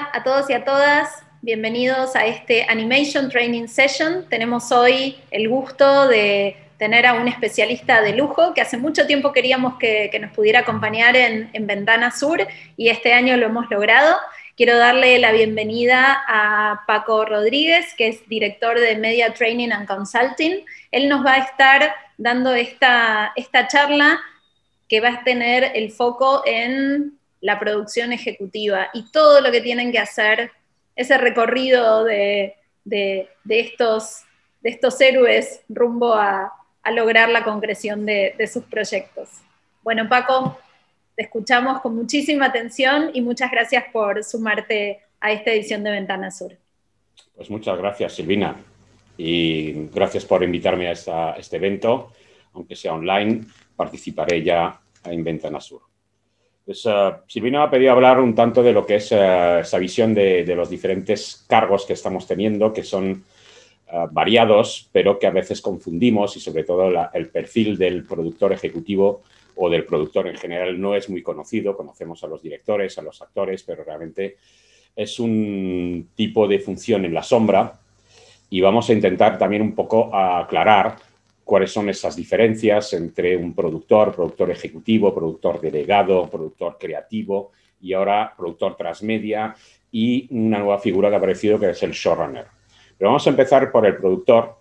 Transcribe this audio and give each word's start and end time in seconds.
A 0.00 0.22
todos 0.22 0.48
y 0.48 0.54
a 0.54 0.64
todas, 0.64 1.22
bienvenidos 1.42 2.16
a 2.16 2.24
este 2.24 2.64
Animation 2.70 3.28
Training 3.28 3.66
Session. 3.66 4.26
Tenemos 4.30 4.72
hoy 4.72 5.18
el 5.30 5.46
gusto 5.46 6.08
de 6.08 6.56
tener 6.78 7.04
a 7.06 7.12
un 7.12 7.28
especialista 7.28 8.00
de 8.00 8.14
lujo 8.14 8.54
que 8.54 8.62
hace 8.62 8.78
mucho 8.78 9.06
tiempo 9.06 9.34
queríamos 9.34 9.74
que, 9.78 10.10
nos 10.18 10.32
pudiera 10.32 10.60
acompañar 10.60 11.16
en, 11.16 11.50
Ventana 11.66 12.10
Sur 12.12 12.46
y 12.78 12.88
este 12.88 13.12
año 13.12 13.36
lo 13.36 13.46
hemos 13.46 13.70
logrado. 13.70 14.16
Quiero 14.56 14.78
darle 14.78 15.18
la 15.18 15.32
bienvenida 15.32 16.24
a 16.26 16.80
Paco 16.86 17.26
Rodríguez, 17.26 17.92
que 17.98 18.08
es 18.08 18.26
director 18.26 18.80
de 18.80 18.96
Media 18.96 19.34
Training 19.34 19.70
and 19.70 19.86
Consulting. 19.86 20.64
Él 20.92 21.10
nos 21.10 21.24
va 21.26 21.34
a 21.34 21.38
estar 21.40 21.94
dando 22.16 22.54
esta, 22.54 23.32
esta 23.36 23.68
charla 23.68 24.18
que 24.88 25.00
va 25.00 25.10
a 25.10 25.24
tener 25.24 25.72
el 25.74 25.92
foco 25.92 26.42
en 26.46 27.19
la 27.40 27.58
producción 27.58 28.12
ejecutiva 28.12 28.88
y 28.92 29.10
todo 29.10 29.40
lo 29.40 29.50
que 29.50 29.60
tienen 29.60 29.92
que 29.92 29.98
hacer, 29.98 30.50
ese 30.94 31.16
recorrido 31.16 32.04
de, 32.04 32.56
estos, 33.48 34.22
de 34.60 34.70
estos 34.70 35.00
héroes 35.00 35.62
rumbo 35.68 36.14
a, 36.14 36.52
lograr 36.92 37.28
la 37.28 37.44
concreción 37.44 38.04
de, 38.04 38.34
sus 38.52 38.64
proyectos. 38.64 39.28
Bueno, 39.82 40.08
Paco, 40.08 40.58
te 41.14 41.22
escuchamos 41.22 41.80
con 41.80 41.94
muchísima 41.94 42.46
atención 42.46 43.10
y 43.14 43.20
muchas 43.20 43.50
gracias 43.50 43.84
por 43.92 44.24
sumarte 44.24 45.00
a 45.20 45.30
esta 45.30 45.52
edición 45.52 45.84
de 45.84 45.92
Ventana 45.92 46.30
Sur. 46.30 46.56
Pues 47.36 47.48
muchas 47.48 47.78
gracias, 47.78 48.14
Silvina, 48.14 48.56
y 49.16 49.88
gracias 49.88 50.24
por 50.24 50.42
invitarme 50.42 50.88
a, 50.88 51.36
este 51.38 51.56
evento. 51.56 52.12
Aunque 52.54 52.74
sea 52.74 52.94
online, 52.94 53.44
participaré 53.76 54.42
ya 54.42 54.80
en 55.04 55.22
Ventana 55.22 55.60
Sur. 55.60 55.89
Pues, 56.70 56.86
uh, 56.86 57.14
Silvina 57.26 57.64
ha 57.64 57.68
pedido 57.68 57.90
hablar 57.90 58.20
un 58.20 58.32
tanto 58.32 58.62
de 58.62 58.72
lo 58.72 58.86
que 58.86 58.94
es 58.94 59.10
eh, 59.10 59.58
esa 59.60 59.76
visión 59.78 60.14
de, 60.14 60.44
los 60.54 60.70
diferentes 60.70 61.44
cargos 61.48 61.84
que 61.84 61.94
estamos 61.94 62.28
teniendo, 62.28 62.72
que 62.72 62.84
son 62.84 63.24
eh, 63.92 64.06
variados, 64.12 64.88
pero 64.92 65.18
que 65.18 65.26
a 65.26 65.32
veces 65.32 65.60
confundimos 65.60 66.36
y 66.36 66.40
sobre 66.40 66.62
todo 66.62 66.88
el 67.12 67.28
perfil 67.30 67.76
del 67.76 68.04
productor 68.04 68.52
ejecutivo 68.52 69.24
o 69.56 69.68
del 69.68 69.84
productor 69.84 70.28
en 70.28 70.36
general 70.36 70.80
no 70.80 70.94
es 70.94 71.10
muy 71.10 71.24
conocido. 71.24 71.76
Conocemos 71.76 72.22
a 72.22 72.28
los 72.28 72.40
directores, 72.40 72.96
a 72.98 73.02
los 73.02 73.20
actores, 73.20 73.64
pero 73.64 73.82
realmente 73.82 74.36
es 74.94 75.18
un 75.18 76.10
tipo 76.14 76.46
de 76.46 76.60
función 76.60 77.04
en 77.04 77.14
la 77.14 77.24
sombra 77.24 77.80
y 78.48 78.60
vamos 78.60 78.88
a 78.88 78.92
intentar 78.92 79.38
también 79.38 79.62
un 79.62 79.74
poco 79.74 80.14
aclarar 80.14 80.94
cuáles 81.50 81.72
son 81.72 81.88
esas 81.88 82.14
diferencias 82.14 82.92
entre 82.92 83.36
un 83.36 83.56
productor, 83.56 84.14
productor 84.14 84.52
ejecutivo, 84.52 85.12
productor 85.12 85.60
delegado, 85.60 86.30
productor 86.30 86.78
creativo 86.78 87.50
y 87.80 87.92
ahora 87.92 88.32
productor 88.36 88.76
transmedia 88.76 89.56
y 89.90 90.28
una 90.30 90.60
nueva 90.60 90.78
figura 90.78 91.08
que 91.08 91.16
ha 91.16 91.18
aparecido 91.18 91.58
que 91.58 91.70
es 91.70 91.82
el 91.82 91.90
showrunner. 91.90 92.46
Pero 92.96 93.08
vamos 93.08 93.26
a 93.26 93.30
empezar 93.30 93.72
por 93.72 93.84
el 93.84 93.96
productor. 93.96 94.60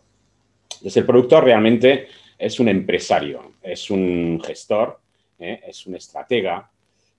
Desde 0.81 1.01
el 1.01 1.05
productor 1.05 1.43
realmente 1.43 2.07
es 2.39 2.59
un 2.59 2.69
empresario, 2.69 3.51
es 3.61 3.91
un 3.91 4.41
gestor, 4.43 4.99
¿eh? 5.37 5.61
es 5.67 5.85
un 5.85 5.93
estratega 5.93 6.71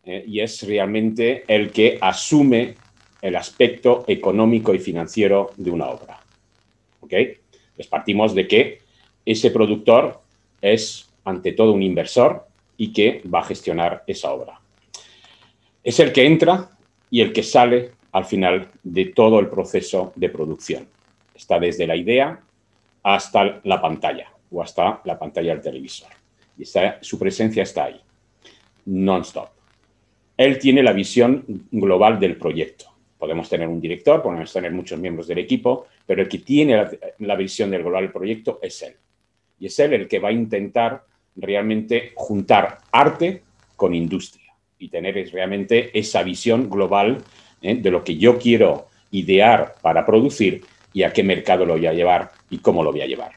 ¿eh? 0.02 0.24
y 0.26 0.40
es 0.40 0.66
realmente 0.66 1.44
el 1.46 1.70
que 1.70 1.96
asume 2.00 2.74
el 3.22 3.36
aspecto 3.36 4.04
económico 4.08 4.74
y 4.74 4.80
financiero 4.80 5.52
de 5.56 5.70
una 5.70 5.90
obra. 5.90 6.18
¿Ok? 7.02 7.14
Pues 7.76 7.86
partimos 7.86 8.34
de 8.34 8.48
que 8.48 8.89
ese 9.30 9.52
productor 9.52 10.20
es 10.60 11.08
ante 11.24 11.52
todo 11.52 11.72
un 11.72 11.82
inversor 11.82 12.46
y 12.76 12.92
que 12.92 13.22
va 13.32 13.40
a 13.40 13.44
gestionar 13.44 14.02
esa 14.06 14.32
obra. 14.32 14.60
Es 15.84 16.00
el 16.00 16.12
que 16.12 16.26
entra 16.26 16.70
y 17.10 17.20
el 17.20 17.32
que 17.32 17.42
sale 17.42 17.92
al 18.12 18.24
final 18.24 18.68
de 18.82 19.06
todo 19.06 19.38
el 19.38 19.48
proceso 19.48 20.12
de 20.16 20.30
producción. 20.30 20.88
Está 21.34 21.60
desde 21.60 21.86
la 21.86 21.94
idea 21.94 22.40
hasta 23.02 23.60
la 23.64 23.80
pantalla 23.80 24.32
o 24.50 24.62
hasta 24.62 25.00
la 25.04 25.18
pantalla 25.18 25.52
del 25.52 25.62
televisor. 25.62 26.10
Y 26.58 26.64
su 26.64 27.18
presencia 27.18 27.62
está 27.62 27.84
ahí, 27.84 28.00
non-stop. 28.86 29.48
Él 30.36 30.58
tiene 30.58 30.82
la 30.82 30.92
visión 30.92 31.44
global 31.70 32.18
del 32.18 32.36
proyecto. 32.36 32.86
Podemos 33.16 33.48
tener 33.48 33.68
un 33.68 33.80
director, 33.80 34.22
podemos 34.22 34.52
tener 34.52 34.72
muchos 34.72 34.98
miembros 34.98 35.28
del 35.28 35.38
equipo, 35.38 35.86
pero 36.04 36.22
el 36.22 36.28
que 36.28 36.38
tiene 36.38 36.76
la, 36.76 36.90
la 37.18 37.36
visión 37.36 37.70
del 37.70 37.82
global 37.82 38.04
del 38.04 38.12
proyecto 38.12 38.58
es 38.62 38.82
él 38.82 38.96
y 39.60 39.66
es 39.66 39.78
él 39.78 39.92
el 39.92 40.08
que 40.08 40.18
va 40.18 40.30
a 40.30 40.32
intentar 40.32 41.04
realmente 41.36 42.12
juntar 42.16 42.78
arte 42.90 43.42
con 43.76 43.94
industria 43.94 44.52
y 44.78 44.88
tener 44.88 45.14
realmente 45.30 45.96
esa 45.96 46.22
visión 46.22 46.68
global 46.68 47.22
¿eh? 47.62 47.76
de 47.76 47.90
lo 47.90 48.02
que 48.02 48.16
yo 48.16 48.38
quiero 48.38 48.88
idear 49.10 49.74
para 49.82 50.04
producir 50.04 50.64
y 50.92 51.02
a 51.02 51.12
qué 51.12 51.22
mercado 51.22 51.66
lo 51.66 51.74
voy 51.74 51.86
a 51.86 51.92
llevar 51.92 52.32
y 52.48 52.58
cómo 52.58 52.82
lo 52.82 52.90
voy 52.90 53.02
a 53.02 53.06
llevar. 53.06 53.32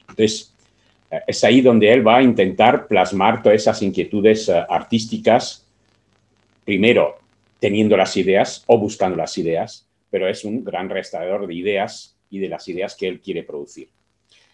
Entonces, 0.00 0.52
eh, 1.10 1.20
es 1.26 1.44
ahí 1.44 1.60
donde 1.60 1.92
él 1.92 2.06
va 2.06 2.16
a 2.16 2.22
intentar 2.22 2.88
plasmar 2.88 3.42
todas 3.42 3.62
esas 3.62 3.80
inquietudes 3.82 4.48
eh, 4.48 4.64
artísticas, 4.68 5.66
primero 6.64 7.16
teniendo 7.60 7.96
las 7.96 8.16
ideas 8.16 8.64
o 8.66 8.78
buscando 8.78 9.16
las 9.16 9.36
ideas, 9.38 9.88
pero 10.10 10.28
es 10.28 10.44
un 10.44 10.64
gran 10.64 10.88
restaurador 10.88 11.46
de 11.46 11.54
ideas 11.54 12.16
y 12.30 12.38
de 12.38 12.48
las 12.48 12.68
ideas 12.68 12.94
que 12.94 13.08
él 13.08 13.20
quiere 13.20 13.42
producir 13.42 13.88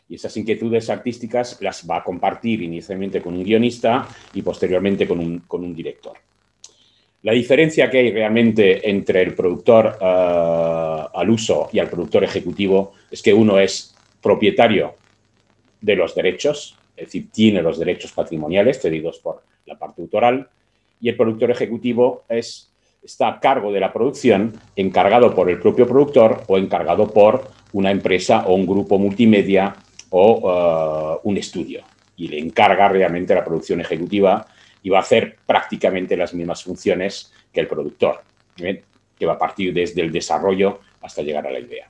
y 0.08 0.16
esas 0.16 0.36
inquietudes 0.36 0.90
artísticas 0.90 1.58
las 1.60 1.88
va 1.88 1.98
a 1.98 2.04
compartir 2.04 2.62
inicialmente 2.62 3.22
con 3.22 3.34
un 3.34 3.44
guionista 3.44 4.06
y 4.34 4.42
posteriormente 4.42 5.06
con 5.06 5.20
un, 5.20 5.74
director. 5.74 6.16
La 7.22 7.32
diferencia 7.32 7.88
que 7.88 7.98
hay 7.98 8.12
realmente 8.12 8.88
entre 8.88 9.22
el 9.22 9.34
productor 9.34 9.96
eh, 10.00 11.04
al 11.14 11.30
uso 11.30 11.70
y 11.72 11.78
al 11.78 11.88
productor 11.88 12.22
ejecutivo 12.22 12.92
es 13.10 13.22
que 13.22 13.32
uno 13.32 13.58
es 13.58 13.94
propietario 14.20 14.94
de 15.80 15.96
los 15.96 16.14
derechos, 16.14 16.76
es 16.96 17.06
decir, 17.06 17.28
tiene 17.30 17.62
los 17.62 17.78
derechos 17.78 18.12
patrimoniales 18.12 18.80
cedidos 18.80 19.18
por 19.18 19.42
la 19.66 19.78
parte 19.78 20.02
autoral, 20.02 20.48
y 21.00 21.08
el 21.08 21.16
productor 21.16 21.50
ejecutivo 21.50 22.24
es, 22.28 22.70
está 23.02 23.28
a 23.28 23.40
cargo 23.40 23.72
de 23.72 23.80
la 23.80 23.92
producción, 23.92 24.58
encargado 24.76 25.34
por 25.34 25.50
el 25.50 25.60
propio 25.60 25.86
productor 25.86 26.42
o 26.46 26.56
encargado 26.56 27.08
por 27.08 27.48
una 27.72 27.90
empresa 27.90 28.44
o 28.46 28.54
un 28.54 28.66
grupo 28.66 28.98
multimedia 28.98 29.76
o 30.16 31.18
uh, 31.18 31.28
un 31.28 31.36
estudio 31.36 31.82
y 32.16 32.28
le 32.28 32.38
encarga 32.38 32.88
realmente 32.88 33.34
la 33.34 33.44
producción 33.44 33.80
ejecutiva 33.80 34.46
y 34.80 34.88
va 34.88 34.98
a 34.98 35.00
hacer 35.00 35.38
prácticamente 35.44 36.16
las 36.16 36.32
mismas 36.34 36.62
funciones 36.62 37.32
que 37.52 37.60
el 37.60 37.66
productor, 37.66 38.22
¿eh? 38.58 38.84
que 39.18 39.26
va 39.26 39.32
a 39.32 39.38
partir 39.38 39.74
desde 39.74 40.02
el 40.02 40.12
desarrollo 40.12 40.78
hasta 41.02 41.22
llegar 41.22 41.48
a 41.48 41.50
la 41.50 41.58
idea. 41.58 41.88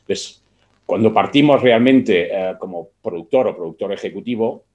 Entonces, 0.00 0.42
cuando 0.84 1.14
partimos 1.14 1.62
realmente 1.62 2.28
eh, 2.30 2.54
como 2.58 2.90
productor 3.00 3.48
o 3.48 3.56
productor 3.56 3.92
ejecutivo, 3.94 4.66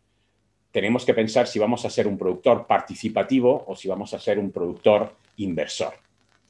tenemos 0.72 1.06
que 1.06 1.14
pensar 1.14 1.46
si 1.46 1.60
vamos 1.60 1.86
a 1.86 1.92
ser 1.92 2.08
un 2.08 2.18
productor 2.18 2.66
participativo 2.66 3.66
o 3.68 3.76
si 3.76 3.88
vamos 3.88 4.16
a 4.16 4.20
ser 4.20 4.40
un 4.40 4.52
productor 4.52 5.14
inversor. 5.38 5.94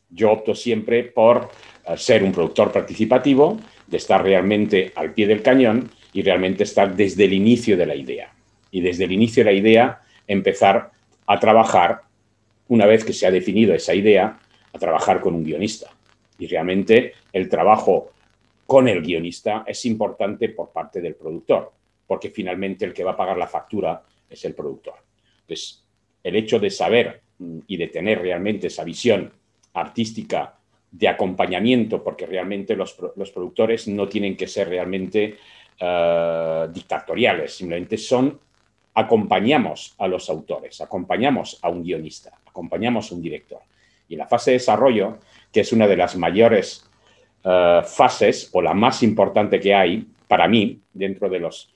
Yo 0.10 0.32
opto 0.32 0.56
siempre 0.56 1.04
por 1.04 1.50
eh, 1.86 1.98
ser 1.98 2.24
un 2.24 2.32
productor 2.32 2.72
participativo, 2.72 3.58
de 3.88 3.98
estar 3.98 4.24
realmente 4.24 4.94
al 4.96 5.14
pie 5.14 5.28
del 5.28 5.42
cañón 5.42 5.92
y 6.14 6.22
realmente 6.22 6.64
estar 6.64 6.96
desde 6.96 7.26
el 7.26 7.34
inicio 7.34 7.78
de 7.78 7.86
la 7.86 7.96
idea. 7.96 8.34
Y 8.72 8.82
desde 8.82 9.06
el 9.06 9.12
inicio 9.12 9.44
de 9.44 9.52
la 9.52 9.58
idea 9.58 10.02
empezar 10.28 10.92
a 11.26 11.40
trabajar, 11.40 12.02
una 12.68 12.86
vez 12.86 13.04
que 13.04 13.14
se 13.14 13.28
ha 13.28 13.32
definido 13.32 13.74
esa 13.74 13.94
idea, 13.94 14.40
a 14.72 14.80
trabajar 14.80 15.22
con 15.22 15.36
un 15.36 15.44
guionista. 15.44 15.90
Y 16.38 16.48
realmente 16.48 17.14
el 17.34 17.50
trabajo 17.50 18.12
con 18.66 18.88
el 18.88 19.02
guionista 19.02 19.64
es 19.66 19.86
importante 19.86 20.50
por 20.50 20.72
parte 20.72 21.02
del 21.02 21.16
productor, 21.16 21.72
porque 22.06 22.30
finalmente 22.30 22.86
el 22.86 22.94
que 22.94 23.04
va 23.04 23.12
a 23.12 23.18
pagar 23.18 23.38
la 23.38 23.48
factura 23.48 24.04
es 24.30 24.46
el 24.46 24.54
productor. 24.54 24.96
Entonces, 25.42 25.84
el 26.24 26.36
hecho 26.36 26.60
de 26.60 26.70
saber 26.70 27.22
mm, 27.40 27.60
y 27.68 27.78
de 27.78 27.88
tener 27.88 28.22
realmente 28.22 28.68
esa 28.68 28.84
visión 28.84 29.32
artística 29.74 30.56
de 30.92 31.08
acompañamiento, 31.08 32.04
porque 32.04 32.26
realmente 32.26 32.76
los, 32.76 32.96
los 33.16 33.32
productores 33.32 33.88
no 33.88 34.08
tienen 34.08 34.36
que 34.36 34.48
ser 34.48 34.70
realmente 34.70 35.38
eh, 35.80 36.68
dictatoriales, 36.74 37.56
simplemente 37.56 37.98
son, 37.98 38.40
acompañamos 38.94 39.96
a 39.98 40.08
los 40.08 40.30
autores, 40.30 40.82
acompañamos 40.82 41.60
a 41.62 41.70
un 41.70 41.84
guionista, 41.84 42.32
acompañamos 42.46 43.12
a 43.12 43.16
un 43.16 43.22
director. 43.22 43.60
Y 44.10 44.16
la 44.16 44.28
fase 44.28 44.52
de 44.52 44.58
desarrollo, 44.58 45.20
que 45.52 45.62
es 45.62 45.72
una 45.72 45.88
de 45.88 45.96
las 45.96 46.16
mayores 46.18 46.90
eh, 47.44 47.82
fases 47.86 48.50
o 48.52 48.62
la 48.62 48.74
más 48.74 49.04
importante 49.04 49.60
que 49.60 49.74
hay 49.74 50.06
para 50.28 50.48
mí 50.48 50.82
dentro 50.94 51.30
de 51.30 51.40
los 51.40 51.74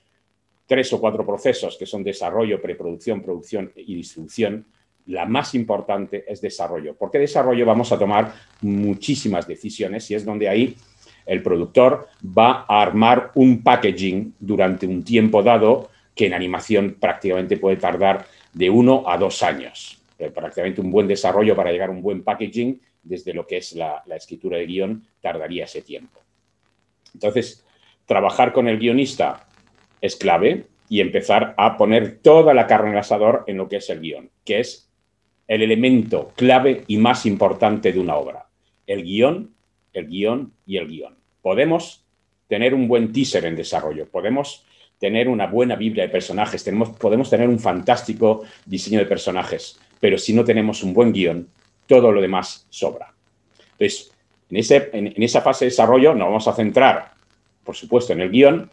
tres 0.66 0.92
o 0.92 1.00
cuatro 1.00 1.24
procesos 1.24 1.76
que 1.78 1.86
son 1.86 2.04
desarrollo, 2.04 2.60
preproducción, 2.60 3.22
producción 3.22 3.72
y 3.74 3.94
distribución, 3.94 4.66
la 5.06 5.26
más 5.26 5.54
importante 5.54 6.24
es 6.26 6.40
desarrollo. 6.40 6.94
Porque 6.94 7.18
desarrollo 7.18 7.66
vamos 7.66 7.92
a 7.92 7.98
tomar 7.98 8.32
muchísimas 8.62 9.46
decisiones 9.46 10.10
y 10.10 10.14
es 10.14 10.24
donde 10.24 10.48
ahí 10.48 10.76
el 11.26 11.42
productor 11.42 12.08
va 12.26 12.64
a 12.68 12.82
armar 12.82 13.30
un 13.34 13.62
packaging 13.62 14.34
durante 14.38 14.86
un 14.86 15.02
tiempo 15.04 15.42
dado 15.42 15.90
que 16.14 16.26
en 16.26 16.34
animación 16.34 16.96
prácticamente 17.00 17.56
puede 17.56 17.76
tardar 17.76 18.26
de 18.52 18.70
uno 18.70 19.04
a 19.06 19.16
dos 19.18 19.42
años. 19.42 20.00
Eh, 20.18 20.30
prácticamente 20.30 20.80
un 20.80 20.90
buen 20.90 21.08
desarrollo 21.08 21.56
para 21.56 21.72
llegar 21.72 21.88
a 21.88 21.92
un 21.92 22.02
buen 22.02 22.22
packaging 22.22 22.80
desde 23.02 23.34
lo 23.34 23.46
que 23.46 23.58
es 23.58 23.74
la, 23.74 24.02
escritura 24.16 24.58
de 24.58 24.66
guion 24.66 25.06
tardaría 25.20 25.64
ese 25.64 25.82
tiempo. 25.82 26.20
Entonces, 27.12 27.64
trabajar 28.06 28.52
con 28.52 28.68
el 28.68 28.78
guionista 28.78 29.46
es 30.00 30.16
clave 30.16 30.66
y 30.88 31.00
empezar 31.00 31.54
a 31.56 31.76
poner 31.76 32.18
toda 32.18 32.54
la 32.54 32.66
carne 32.66 32.88
en 32.88 32.94
el 32.94 33.00
asador 33.00 33.44
en 33.46 33.56
lo 33.56 33.68
que 33.68 33.76
es 33.76 33.90
el 33.90 34.00
guion, 34.00 34.30
que 34.44 34.60
es 34.60 34.90
el 35.48 35.62
elemento 35.62 36.32
clave 36.36 36.84
y 36.86 36.96
más 36.96 37.26
importante 37.26 37.92
de 37.92 37.98
una 37.98 38.16
obra. 38.16 38.46
El 38.86 39.02
guion, 39.02 39.54
el 39.94 40.08
guion 40.08 40.52
y 40.66 40.76
el 40.76 40.88
guion. 40.88 41.16
Podemos 41.40 42.04
tener 42.48 42.74
un 42.74 42.86
buen 42.86 43.12
teaser 43.12 43.46
en 43.46 43.56
desarrollo, 43.56 44.06
podemos 44.06 44.64
tener 44.98 45.28
una 45.28 45.46
buena 45.46 45.76
Biblia 45.76 46.04
de 46.04 46.10
personajes, 46.10 46.64
podemos 46.98 47.30
tener 47.30 47.48
un 47.48 47.58
fantástico 47.58 48.42
diseño 48.64 48.98
de 48.98 49.06
personajes, 49.06 49.78
pero 50.00 50.18
si 50.18 50.32
no 50.32 50.44
tenemos 50.44 50.82
un 50.82 50.94
buen 50.94 51.12
guion, 51.12 51.48
todo 51.86 52.12
lo 52.12 52.20
demás 52.20 52.66
sobra. 52.70 53.12
Entonces, 53.78 54.12
en, 54.50 55.22
esa 55.22 55.40
fase 55.40 55.64
de 55.64 55.70
desarrollo 55.70 56.14
nos 56.14 56.28
vamos 56.28 56.48
a 56.48 56.52
centrar, 56.52 57.12
por 57.64 57.74
supuesto, 57.74 58.12
en 58.12 58.20
el 58.20 58.30
guion, 58.30 58.70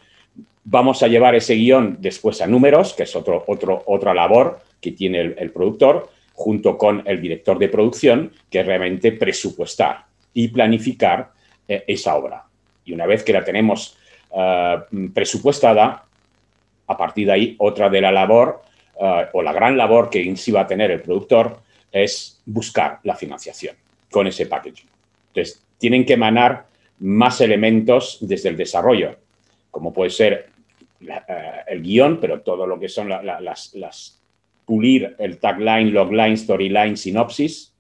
vamos 0.64 1.02
a 1.04 1.08
llevar 1.08 1.36
ese 1.36 1.56
guion 1.56 1.98
después 2.00 2.42
a 2.42 2.48
números, 2.48 2.94
que 2.94 3.04
es 3.04 3.16
otra 3.16 4.14
labor 4.14 4.60
que 4.80 4.92
tiene 4.92 5.22
el, 5.38 5.52
productor, 5.52 6.10
junto 6.34 6.78
con 6.78 7.04
el 7.06 7.22
director 7.22 7.58
de 7.58 7.70
producción, 7.70 8.32
que 8.50 8.60
es 8.60 8.66
realmente 8.66 9.12
presupuestar 9.12 10.11
y 10.34 10.48
planificar 10.50 11.32
eh, 11.68 11.84
esa 11.88 12.16
obra. 12.16 12.46
Y 12.86 12.94
una 12.94 13.06
vez 13.06 13.24
que 13.24 13.34
la 13.34 13.44
tenemos 13.44 13.98
eh, 14.36 14.78
presupuestada, 15.14 16.06
a 16.88 16.98
partir 16.98 17.28
de 17.28 17.34
ahí, 17.34 17.56
otra 17.60 17.90
de 17.90 18.02
la 18.02 18.12
labor 18.12 18.62
eh, 19.00 19.28
o 19.34 19.42
la 19.42 19.54
gran 19.54 19.78
labor 19.78 20.10
que 20.10 20.22
en 20.22 20.38
sí 20.38 20.52
va 20.52 20.62
a 20.62 20.68
tener 20.68 20.92
el 20.92 21.02
productor 21.02 21.62
es 21.92 22.42
buscar 22.46 23.00
la 23.04 23.16
financiación 23.16 23.76
con 24.10 24.28
ese 24.28 24.46
packaging. 24.46 24.90
Entonces, 25.28 25.64
tienen 25.78 26.06
que 26.06 26.14
emanar 26.14 26.66
más 27.00 27.42
elementos 27.42 28.18
desde 28.22 28.50
el 28.50 28.58
desarrollo, 28.58 29.16
como 29.72 29.94
puede 29.94 30.10
ser 30.10 30.50
el 31.68 31.82
guion, 31.82 32.20
pero 32.20 32.42
todo 32.42 32.68
lo 32.68 32.80
que 32.80 32.88
son 32.88 33.10
las, 33.10 34.22
pulir 34.66 35.16
el 35.18 35.40
tagline, 35.40 35.92
logline, 35.92 36.38
storyline, 36.38 36.96
sinopsis, 36.96 37.71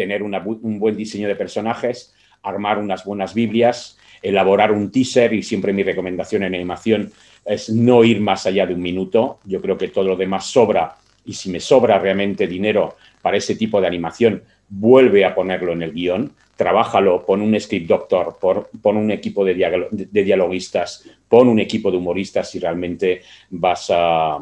tener 0.00 0.22
un 0.22 0.78
buen 0.78 0.96
diseño 0.96 1.28
de 1.28 1.36
personajes, 1.36 2.14
armar 2.42 2.78
unas 2.78 3.04
buenas 3.04 3.34
Biblias, 3.34 3.98
elaborar 4.22 4.72
un 4.72 4.90
teaser 4.90 5.34
y 5.34 5.42
siempre 5.42 5.74
mi 5.74 5.82
recomendación 5.82 6.42
en 6.42 6.54
animación 6.54 7.12
es 7.44 7.68
no 7.68 8.02
ir 8.02 8.18
más 8.22 8.46
allá 8.46 8.64
de 8.64 8.72
un 8.72 8.80
minuto. 8.80 9.40
Yo 9.44 9.60
creo 9.60 9.76
que 9.76 9.88
todo 9.88 10.06
lo 10.06 10.16
demás 10.16 10.46
sobra 10.46 10.96
y 11.26 11.34
si 11.34 11.50
me 11.50 11.60
sobra 11.60 11.98
realmente 11.98 12.46
dinero 12.46 12.96
para 13.20 13.36
ese 13.36 13.56
tipo 13.56 13.78
de 13.78 13.88
animación, 13.88 14.42
vuelve 14.70 15.22
a 15.26 15.34
ponerlo 15.34 15.72
en 15.74 15.82
el 15.82 15.92
guion, 15.92 16.32
trabájalo, 16.56 17.26
pon 17.26 17.42
un 17.42 17.60
script 17.60 17.86
doctor, 17.86 18.38
pon 18.40 18.96
un 18.96 19.10
equipo 19.10 19.44
de, 19.44 19.52
dialoguistas, 19.52 21.04
pon 21.28 21.46
un 21.46 21.60
equipo 21.60 21.90
de 21.90 21.98
humoristas 21.98 22.50
si 22.50 22.58
realmente 22.58 23.20
vas 23.50 23.90
a, 23.90 24.38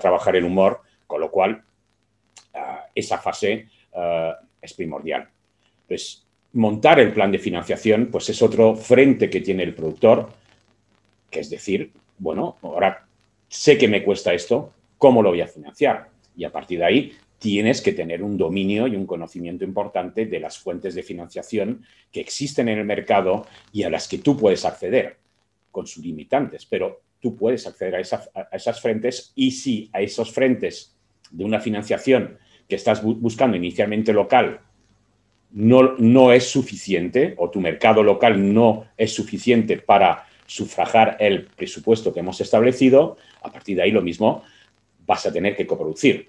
trabajar 0.00 0.34
el 0.34 0.44
humor, 0.44 0.80
con 1.06 1.20
lo 1.20 1.30
cual 1.30 1.62
ah, 2.54 2.86
esa 2.92 3.18
fase 3.18 3.68
ah, 3.94 4.34
es 4.66 4.74
primordial. 4.74 5.28
Pues 5.88 6.26
montar 6.52 7.00
el 7.00 7.12
plan 7.12 7.32
de 7.32 7.38
financiación, 7.38 8.08
pues 8.10 8.28
es 8.28 8.42
otro 8.42 8.76
frente 8.76 9.30
que 9.30 9.40
tiene 9.40 9.62
el 9.62 9.74
productor, 9.74 10.28
que 11.30 11.40
es 11.40 11.50
decir, 11.50 11.92
bueno, 12.18 12.56
ahora 12.62 13.06
sé 13.48 13.76
que 13.78 13.88
me 13.88 14.02
cuesta 14.02 14.32
esto, 14.32 14.72
¿cómo 14.98 15.22
lo 15.22 15.30
voy 15.30 15.40
a 15.40 15.48
financiar? 15.48 16.08
Y 16.36 16.44
a 16.44 16.52
partir 16.52 16.78
de 16.78 16.84
ahí 16.84 17.12
tienes 17.38 17.82
que 17.82 17.92
tener 17.92 18.22
un 18.22 18.36
dominio 18.36 18.86
y 18.86 18.96
un 18.96 19.06
conocimiento 19.06 19.64
importante 19.64 20.26
de 20.26 20.40
las 20.40 20.58
fuentes 20.58 20.94
de 20.94 21.02
financiación 21.02 21.84
que 22.10 22.20
existen 22.20 22.68
en 22.68 22.78
el 22.78 22.84
mercado 22.84 23.46
y 23.72 23.82
a 23.82 23.90
las 23.90 24.08
que 24.08 24.18
tú 24.18 24.36
puedes 24.36 24.64
acceder 24.64 25.18
con 25.70 25.86
sus 25.86 26.04
limitantes, 26.04 26.64
pero 26.64 27.02
tú 27.20 27.36
puedes 27.36 27.66
acceder 27.66 27.96
a, 27.96 28.00
esas 28.00 28.80
frentes 28.80 29.32
y 29.34 29.50
si 29.50 29.90
a 29.92 30.00
esos 30.00 30.32
frentes 30.32 30.96
de 31.30 31.44
una 31.44 31.60
financiación 31.60 32.38
que 32.68 32.76
estás 32.76 33.02
buscando 33.02 33.56
inicialmente 33.56 34.12
local 34.12 34.60
no, 35.52 35.94
no 35.98 36.32
es 36.32 36.50
suficiente 36.50 37.34
o 37.38 37.50
tu 37.50 37.60
mercado 37.60 38.02
local 38.02 38.52
no 38.52 38.86
es 38.96 39.14
suficiente 39.14 39.78
para 39.78 40.26
sufragar 40.46 41.16
el 41.18 41.46
presupuesto 41.46 42.12
que 42.12 42.20
hemos 42.20 42.40
establecido, 42.40 43.16
a 43.42 43.50
partir 43.50 43.76
de 43.76 43.82
ahí 43.82 43.90
lo 43.90 44.02
mismo 44.02 44.42
vas 45.06 45.26
a 45.26 45.32
tener 45.32 45.56
que 45.56 45.66
coproducir. 45.66 46.28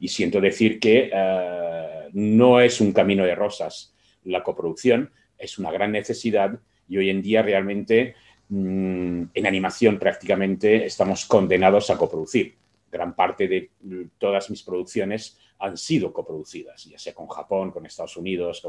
Y 0.00 0.08
siento 0.08 0.40
decir 0.40 0.78
que 0.78 1.10
eh, 1.12 2.08
no 2.12 2.60
es 2.60 2.80
un 2.80 2.92
camino 2.92 3.24
de 3.24 3.34
rosas 3.34 3.94
la 4.24 4.42
coproducción, 4.42 5.10
es 5.36 5.58
una 5.58 5.70
gran 5.70 5.92
necesidad 5.92 6.58
y 6.88 6.98
hoy 6.98 7.10
en 7.10 7.20
día 7.22 7.42
realmente 7.42 8.14
mm, 8.48 9.22
en 9.34 9.46
animación 9.46 9.98
prácticamente 9.98 10.84
estamos 10.86 11.24
condenados 11.26 11.90
a 11.90 11.98
coproducir. 11.98 12.54
Gran 12.90 13.14
parte 13.14 13.48
de 13.48 13.70
todas 14.18 14.50
mis 14.50 14.62
producciones 14.62 15.36
han 15.58 15.76
sido 15.76 16.12
coproducidas, 16.12 16.84
ya 16.84 16.98
sea 16.98 17.14
con 17.14 17.28
Japón, 17.28 17.70
con 17.70 17.86
Estados 17.86 18.16
Unidos, 18.16 18.66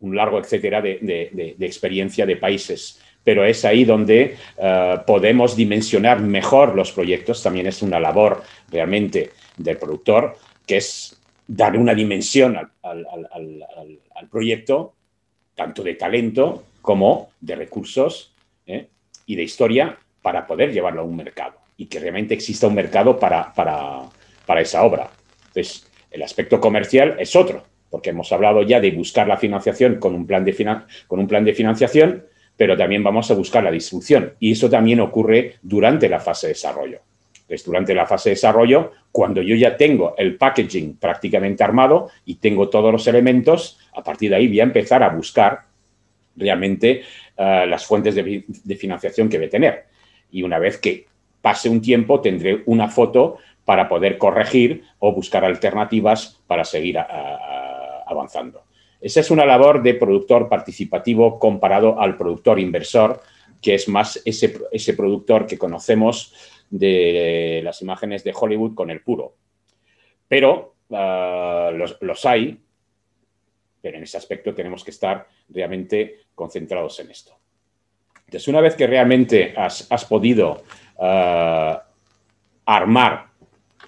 un 0.00 0.16
largo 0.16 0.38
etcétera 0.38 0.82
de 0.82 1.56
experiencia 1.60 2.26
de 2.26 2.36
países 2.36 3.00
pero 3.24 3.44
es 3.44 3.64
ahí 3.64 3.84
donde 3.84 4.36
eh, 4.56 4.98
podemos 5.06 5.54
dimensionar 5.56 6.20
mejor 6.20 6.74
los 6.74 6.92
proyectos. 6.92 7.42
También 7.42 7.66
es 7.66 7.82
una 7.82 8.00
labor 8.00 8.42
realmente 8.68 9.30
del 9.56 9.78
productor, 9.78 10.36
que 10.66 10.78
es 10.78 11.20
dar 11.46 11.76
una 11.76 11.94
dimensión 11.94 12.56
al, 12.56 14.28
proyecto, 14.30 14.94
tanto 15.54 15.82
de 15.82 15.94
talento 15.94 16.64
como 16.80 17.30
de 17.40 17.56
recursos 17.56 18.34
¿eh? 18.66 18.88
y 19.26 19.36
de 19.36 19.42
historia, 19.42 19.98
para 20.22 20.46
poder 20.46 20.72
llevarlo 20.72 21.02
a 21.02 21.04
un 21.04 21.16
mercado 21.16 21.54
y 21.76 21.86
que 21.86 21.98
realmente 21.98 22.34
exista 22.34 22.68
un 22.68 22.74
mercado 22.74 23.18
para 23.18 24.10
esa 24.60 24.82
obra. 24.84 25.10
Entonces, 25.54 25.86
el 26.10 26.22
aspecto 26.22 26.60
comercial 26.60 27.16
es 27.18 27.36
otro, 27.36 27.64
porque 27.90 28.10
hemos 28.10 28.32
hablado 28.32 28.62
ya 28.62 28.80
de 28.80 28.90
buscar 28.90 29.28
la 29.28 29.36
financiación 29.36 29.96
con 29.96 30.14
un 30.14 30.26
plan 30.26 30.44
de, 30.44 30.82
con 31.06 31.20
un 31.20 31.26
plan 31.26 31.44
de 31.44 31.52
financiación, 31.52 32.24
pero 32.56 32.76
también 32.76 33.02
vamos 33.02 33.30
a 33.30 33.34
buscar 33.34 33.62
la 33.62 33.70
distribución. 33.70 34.34
Y 34.40 34.52
eso 34.52 34.70
también 34.70 35.00
ocurre 35.00 35.56
durante 35.62 36.08
la 36.08 36.20
fase 36.20 36.48
de 36.48 36.52
desarrollo. 36.54 37.00
Entonces, 37.42 37.64
durante 37.64 37.94
la 37.94 38.06
fase 38.06 38.30
de 38.30 38.34
desarrollo, 38.34 38.92
cuando 39.10 39.42
yo 39.42 39.54
ya 39.54 39.76
tengo 39.76 40.14
el 40.16 40.36
packaging 40.36 40.96
prácticamente 40.96 41.62
armado 41.62 42.08
y 42.24 42.36
tengo 42.36 42.68
todos 42.70 42.90
los 42.90 43.06
elementos, 43.06 43.78
a 43.94 44.02
partir 44.02 44.30
de 44.30 44.36
ahí 44.36 44.48
voy 44.48 44.60
a 44.60 44.64
empezar 44.64 45.02
a 45.02 45.10
buscar 45.10 45.60
realmente 46.36 47.02
eh, 47.36 47.66
las 47.68 47.84
fuentes 47.84 48.14
de, 48.14 48.76
financiación 48.76 49.28
que 49.28 49.36
voy 49.36 49.46
a 49.48 49.50
tener. 49.50 49.84
Y 50.30 50.42
una 50.42 50.58
vez 50.58 50.78
que 50.78 51.06
pase 51.42 51.68
un 51.68 51.82
tiempo, 51.82 52.20
tendré 52.20 52.62
una 52.66 52.88
foto 52.88 53.38
para 53.64 53.88
poder 53.88 54.18
corregir 54.18 54.84
o 54.98 55.12
buscar 55.12 55.44
alternativas 55.44 56.40
para 56.46 56.64
seguir 56.64 56.98
avanzando. 58.06 58.64
Esa 59.00 59.20
es 59.20 59.30
una 59.30 59.44
labor 59.44 59.82
de 59.82 59.94
productor 59.94 60.48
participativo 60.48 61.38
comparado 61.38 62.00
al 62.00 62.16
productor 62.16 62.60
inversor, 62.60 63.20
que 63.60 63.74
es 63.74 63.88
más 63.88 64.20
ese, 64.24 64.54
ese 64.70 64.94
productor 64.94 65.46
que 65.46 65.58
conocemos 65.58 66.34
de 66.70 67.60
las 67.62 67.82
imágenes 67.82 68.24
de 68.24 68.32
Hollywood 68.34 68.74
con 68.74 68.90
el 68.90 69.02
puro. 69.02 69.34
Pero 70.26 70.76
ah, 70.90 71.70
los, 71.72 72.26
hay, 72.26 72.58
pero 73.80 73.98
en 73.98 74.04
ese 74.04 74.16
aspecto 74.16 74.54
tenemos 74.54 74.82
que 74.82 74.90
estar 74.90 75.28
realmente 75.50 76.20
concentrados 76.34 76.98
en 77.00 77.10
esto. 77.10 77.36
Entonces, 78.24 78.48
una 78.48 78.62
vez 78.62 78.74
que 78.74 78.86
realmente 78.86 79.52
has, 79.54 80.04
podido 80.08 80.62
ah, 80.98 81.84
armar 82.64 83.31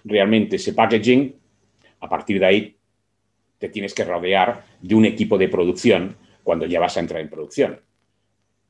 realmente 0.05 0.57
ese 0.57 0.73
packaging, 0.73 1.35
a 2.01 2.09
partir 2.09 2.39
de 2.39 2.47
ahí 2.47 2.77
te 3.59 3.69
tienes 3.69 3.95
que 3.95 4.05
rodear 4.05 4.65
de 4.81 4.95
un 4.95 5.05
equipo 5.05 5.39
de 5.39 5.49
producción 5.49 6.17
cuando 6.43 6.67
ya 6.67 6.79
vas 6.79 6.97
a 6.97 7.01
entrar 7.01 7.21
en 7.21 7.31
producción. 7.31 7.81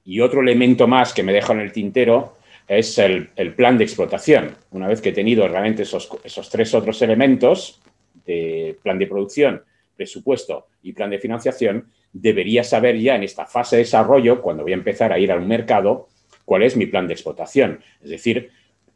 Y 0.04 0.20
otro 0.20 0.40
elemento 0.40 0.86
más 0.86 1.12
que 1.12 1.22
me 1.22 1.32
dejo 1.32 1.52
en 1.52 1.60
el 1.60 1.72
tintero 1.72 2.36
es 2.68 2.98
el, 2.98 3.28
plan 3.56 3.76
de 3.76 3.84
explotación. 3.84 4.56
Una 4.70 4.88
vez 4.88 5.00
que 5.00 5.10
he 5.10 5.12
tenido 5.12 5.46
realmente 5.48 5.82
esos, 5.82 6.08
esos 6.22 6.48
tres 6.48 6.74
otros 6.74 7.00
elementos, 7.02 7.80
de 8.24 8.78
plan 8.82 8.98
de 8.98 9.06
producción, 9.06 9.62
presupuesto 9.96 10.66
y 10.82 10.92
plan 10.92 11.10
de 11.10 11.18
financiación, 11.18 11.88
debería 12.12 12.64
saber 12.64 12.98
ya 12.98 13.16
en 13.16 13.24
esta 13.24 13.46
fase 13.46 13.76
de 13.76 13.82
desarrollo, 13.82 14.40
cuando 14.40 14.62
voy 14.62 14.72
a 14.72 14.76
empezar 14.76 15.12
a 15.12 15.18
ir 15.18 15.30
a 15.32 15.36
un 15.36 15.46
mercado, 15.46 16.08
cuál 16.44 16.62
es 16.62 16.76
mi 16.76 16.86
plan 16.86 17.06
de 17.06 17.14
explotación. 17.14 17.80
Es 18.02 18.10
decir, 18.10 18.50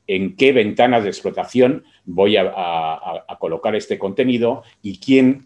en 0.08 0.34
qué 0.36 0.52
ventanas 0.52 1.04
de 1.04 1.10
explotación 1.10 1.84
voy 2.06 2.36
a, 2.38 3.24
colocar 3.38 3.76
este 3.76 3.98
contenido 3.98 4.64
y 4.82 4.98
quién 4.98 5.44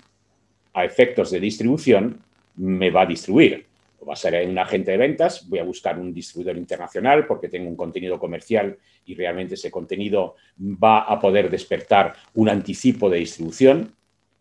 a 0.73 0.85
efectos 0.85 1.31
de 1.31 1.41
distribución 1.41 2.21
me 2.57 2.91
va 2.91 3.03
a 3.03 3.07
distribuir. 3.07 3.67
Va 4.09 4.15
a 4.15 4.17
ser 4.17 4.49
un 4.49 4.59
agente 4.59 4.93
de 4.93 4.97
ventas, 4.97 5.49
voy 5.49 5.59
a 5.59 5.65
buscar 5.65 5.99
un 5.99 6.15
distribuidor 6.15 6.57
internacional 6.57 7.27
porque 7.27 7.49
tengo 7.49 7.69
un 7.69 7.77
contenido 7.77 8.19
comercial 8.19 8.79
y 9.05 9.15
realmente 9.15 9.55
ese 9.55 9.71
contenido 9.71 10.37
va 10.59 11.01
a 11.01 11.21
poder 11.21 11.51
despertar 11.51 12.15
un 12.35 12.49
anticipo 12.49 13.11
de 13.11 13.19
distribución. 13.19 13.93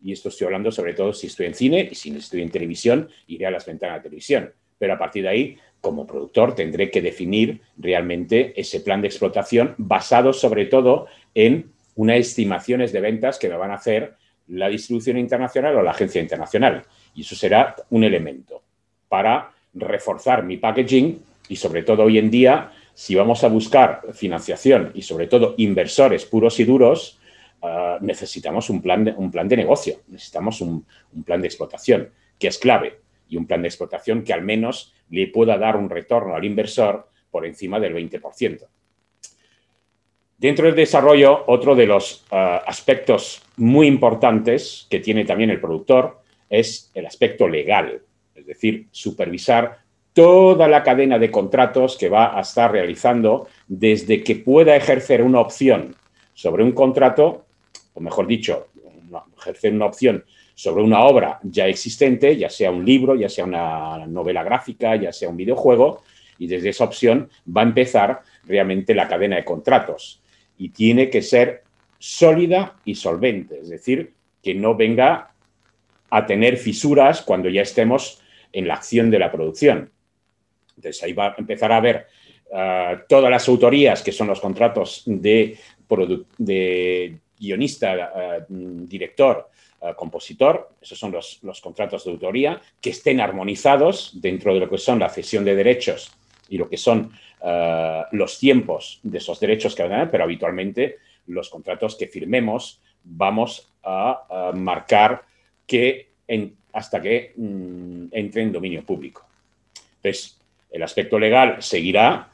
Y 0.04 0.14
esto 0.14 0.30
estoy 0.30 0.46
hablando 0.46 0.72
sobre 0.72 0.94
todo 0.94 1.14
si 1.14 1.28
estoy 1.28 1.48
en 1.48 1.54
cine 1.56 1.90
y 1.92 1.96
si 1.96 2.16
estoy 2.16 2.42
en 2.42 2.50
televisión, 2.50 3.10
iré 3.28 3.48
a 3.48 3.52
las 3.52 3.66
ventanas 3.66 3.98
de 3.98 4.04
televisión. 4.04 4.52
Pero 4.80 4.94
a 4.94 4.98
partir 4.98 5.24
de 5.24 5.30
ahí, 5.30 5.58
como 5.82 6.06
productor, 6.06 6.54
tendré 6.54 6.92
que 6.92 7.02
definir 7.02 7.62
realmente 7.76 8.54
ese 8.56 8.80
plan 8.80 9.02
de 9.02 9.08
explotación 9.08 9.74
basado 9.78 10.32
sobre 10.32 10.68
todo 10.68 11.08
en 11.34 11.72
unas 11.96 12.18
estimaciones 12.18 12.94
de 12.94 13.02
ventas 13.02 13.40
que 13.40 13.50
me 13.50 13.58
van 13.58 13.72
a 13.72 13.76
hacer 13.76 14.16
la 14.48 14.70
distribución 14.70 15.18
internacional 15.18 15.76
o 15.76 15.82
la 15.82 15.92
agencia 15.92 16.22
internacional. 16.22 16.84
Y 17.16 17.22
eso 17.22 17.36
será 17.36 17.76
un 17.90 18.04
elemento 18.04 18.62
para 19.10 19.52
reforzar 19.74 20.44
mi 20.44 20.58
packaging 20.58 21.22
y 21.50 21.56
sobre 21.56 21.84
todo 21.84 22.04
hoy 22.04 22.18
en 22.18 22.30
día, 22.30 22.72
si 22.94 23.16
vamos 23.16 23.44
a 23.44 23.48
buscar 23.48 24.02
financiación 24.14 24.92
y 24.94 25.02
sobre 25.02 25.28
todo 25.28 25.56
inversores 25.58 26.26
puros 26.26 26.60
y 26.60 26.64
duros, 26.64 27.20
ah, 27.62 27.98
necesitamos 28.02 28.70
un 28.70 28.82
plan, 28.82 29.04
de, 29.04 29.12
un 29.12 29.32
plan 29.32 29.48
de 29.48 29.58
negocio, 29.58 30.02
necesitamos 30.08 30.62
un 30.62 30.86
plan 31.26 31.42
de 31.42 31.48
explotación, 31.48 32.10
que 32.38 32.48
es 32.48 32.58
clave, 32.58 33.01
y 33.32 33.38
un 33.38 33.48
plan 33.48 33.62
de 33.62 33.70
explotación 33.70 34.24
que 34.24 34.34
al 34.34 34.44
menos 34.44 34.94
le 35.10 35.28
pueda 35.28 35.58
dar 35.58 35.78
un 35.78 35.90
retorno 35.90 36.36
al 36.36 36.44
inversor 36.44 37.08
por 37.32 37.46
encima 37.46 37.80
del 37.80 37.96
20%. 37.96 38.68
Dentro 40.38 40.66
del 40.66 40.76
desarrollo, 40.76 41.46
otro 41.48 41.74
de 41.76 41.86
los 41.86 42.26
ah, 42.32 42.62
aspectos 42.68 43.42
muy 43.56 43.88
importantes 43.88 44.86
que 44.90 45.00
tiene 45.00 45.24
también 45.24 45.50
el 45.50 45.62
productor 45.62 46.20
es 46.50 46.92
el 46.94 47.06
aspecto 47.06 47.48
legal, 47.48 48.02
es 48.36 48.46
decir, 48.46 48.88
supervisar 48.92 49.80
toda 50.14 50.68
la 50.68 50.84
cadena 50.84 51.18
de 51.18 51.32
contratos 51.32 51.98
que 51.98 52.10
va 52.10 52.38
a 52.38 52.42
estar 52.42 52.70
realizando 52.70 53.48
desde 53.68 54.24
que 54.24 54.36
pueda 54.36 54.76
ejercer 54.76 55.22
una 55.22 55.40
opción 55.40 55.96
sobre 56.34 56.64
un 56.64 56.74
contrato, 56.74 57.46
o 57.94 58.02
mejor 58.02 58.28
dicho, 58.28 58.68
ejercer 59.38 59.74
una 59.74 59.86
opción 59.86 60.26
sobre 60.56 60.84
una 60.84 61.02
obra 61.02 61.40
ya 61.44 61.68
existente, 61.68 62.38
ya 62.38 62.50
sea 62.50 62.72
un 62.72 62.86
libro, 62.86 63.16
ya 63.16 63.30
sea 63.30 63.46
una 63.46 64.06
novela 64.08 64.44
gráfica, 64.44 64.96
ya 64.96 65.12
sea 65.12 65.30
un 65.30 65.38
videojuego, 65.38 66.04
y 66.38 66.48
desde 66.48 66.70
esa 66.70 66.86
opción 66.86 67.30
va 67.46 67.62
a 67.62 67.66
empezar 67.66 68.22
realmente 68.46 68.96
la 68.96 69.08
cadena 69.08 69.36
de 69.36 69.46
contratos 69.46 70.22
y 70.58 70.70
tiene 70.70 71.10
que 71.10 71.22
ser 71.22 71.64
sólida 72.00 72.78
y 72.84 72.96
solvente, 72.96 73.60
es 73.60 73.70
decir, 73.70 74.14
que 74.42 74.56
no 74.56 74.76
venga 74.76 75.34
a 76.10 76.26
tener 76.26 76.58
fisuras 76.58 77.22
cuando 77.22 77.48
ya 77.50 77.62
estemos 77.62 78.22
en 78.52 78.68
la 78.68 78.74
acción 78.74 79.12
de 79.12 79.20
la 79.20 79.32
producción. 79.32 79.92
Entonces 80.76 81.04
ahí 81.04 81.14
va 81.14 81.28
a 81.28 81.36
empezar 81.38 81.72
a 81.72 81.80
ver 81.80 82.08
uh, 82.52 82.98
todas 83.08 83.30
las 83.30 83.48
autorías 83.48 84.02
que 84.02 84.12
son 84.12 84.28
los 84.28 84.40
contratos 84.40 85.04
de, 85.06 85.58
de 86.38 87.20
guionista, 87.40 88.48
uh, 88.50 88.54
director, 88.88 89.50
compositor, 89.96 90.70
esos 90.82 91.00
son 91.00 91.12
los, 91.12 91.40
los, 91.42 91.60
contratos 91.60 92.06
de 92.06 92.12
autoría, 92.12 92.62
que 92.80 92.92
estén 92.92 93.20
armonizados 93.20 94.12
dentro 94.22 94.54
de 94.54 94.60
lo 94.60 94.70
que 94.70 94.78
son 94.78 95.00
la 95.00 95.10
cesión 95.10 95.44
de 95.44 95.56
derechos 95.56 96.12
y 96.50 96.58
lo 96.58 96.70
que 96.70 96.78
son 96.78 97.12
uh, 97.42 98.04
los 98.12 98.38
tiempos 98.38 99.00
de 99.04 99.18
esos 99.18 99.40
derechos 99.40 99.74
que 99.74 99.84
van 99.84 99.92
a 99.92 99.96
tener, 99.96 100.12
pero 100.12 100.24
habitualmente 100.24 100.98
los 101.28 101.50
contratos 101.50 101.96
que 101.96 102.08
firmemos 102.08 102.82
vamos 103.04 103.72
a, 103.84 104.52
marcar 104.54 105.24
que 105.66 106.12
hasta 106.74 107.02
que 107.02 107.34
mm, 107.36 108.06
entre 108.12 108.44
en 108.44 108.52
dominio 108.52 108.86
público. 108.86 109.26
Entonces, 109.98 110.40
el 110.70 110.84
aspecto 110.84 111.20
legal 111.20 111.62
seguirá 111.62 112.32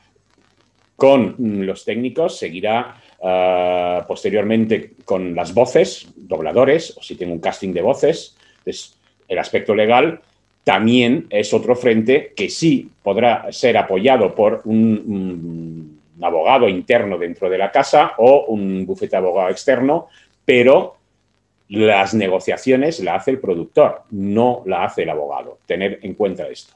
con 0.95 1.35
los 1.37 1.85
técnicos, 1.85 2.37
seguirá 2.37 3.01
uh, 3.19 4.05
posteriormente 4.07 4.93
con 5.05 5.35
las 5.35 5.53
voces, 5.53 6.07
dobladores, 6.15 6.97
o 6.97 7.01
si 7.01 7.15
tengo 7.15 7.33
un 7.33 7.39
casting 7.39 7.73
de 7.73 7.81
voces. 7.81 8.35
El 9.27 9.39
aspecto 9.39 9.73
legal 9.75 10.21
también 10.63 11.27
es 11.29 11.53
otro 11.53 11.75
frente 11.75 12.33
que 12.35 12.49
sí 12.49 12.89
podrá 13.01 13.51
ser 13.51 13.77
apoyado 13.77 14.35
por 14.35 14.61
un, 14.65 15.99
un 16.17 16.23
abogado 16.23 16.67
interno 16.67 17.17
dentro 17.17 17.49
de 17.49 17.57
la 17.57 17.71
casa 17.71 18.13
o 18.17 18.45
un 18.47 18.85
bufete 18.85 19.11
de 19.11 19.17
abogado 19.17 19.49
externo, 19.49 20.07
pero 20.43 20.97
las 21.69 22.13
negociaciones 22.13 22.99
la 23.01 23.15
hace 23.15 23.31
el 23.31 23.39
productor, 23.39 24.03
no 24.11 24.63
la 24.65 24.85
hace 24.85 25.03
el 25.03 25.09
abogado. 25.09 25.59
Tener 25.65 25.99
en 26.01 26.13
cuenta 26.13 26.47
esto. 26.47 26.73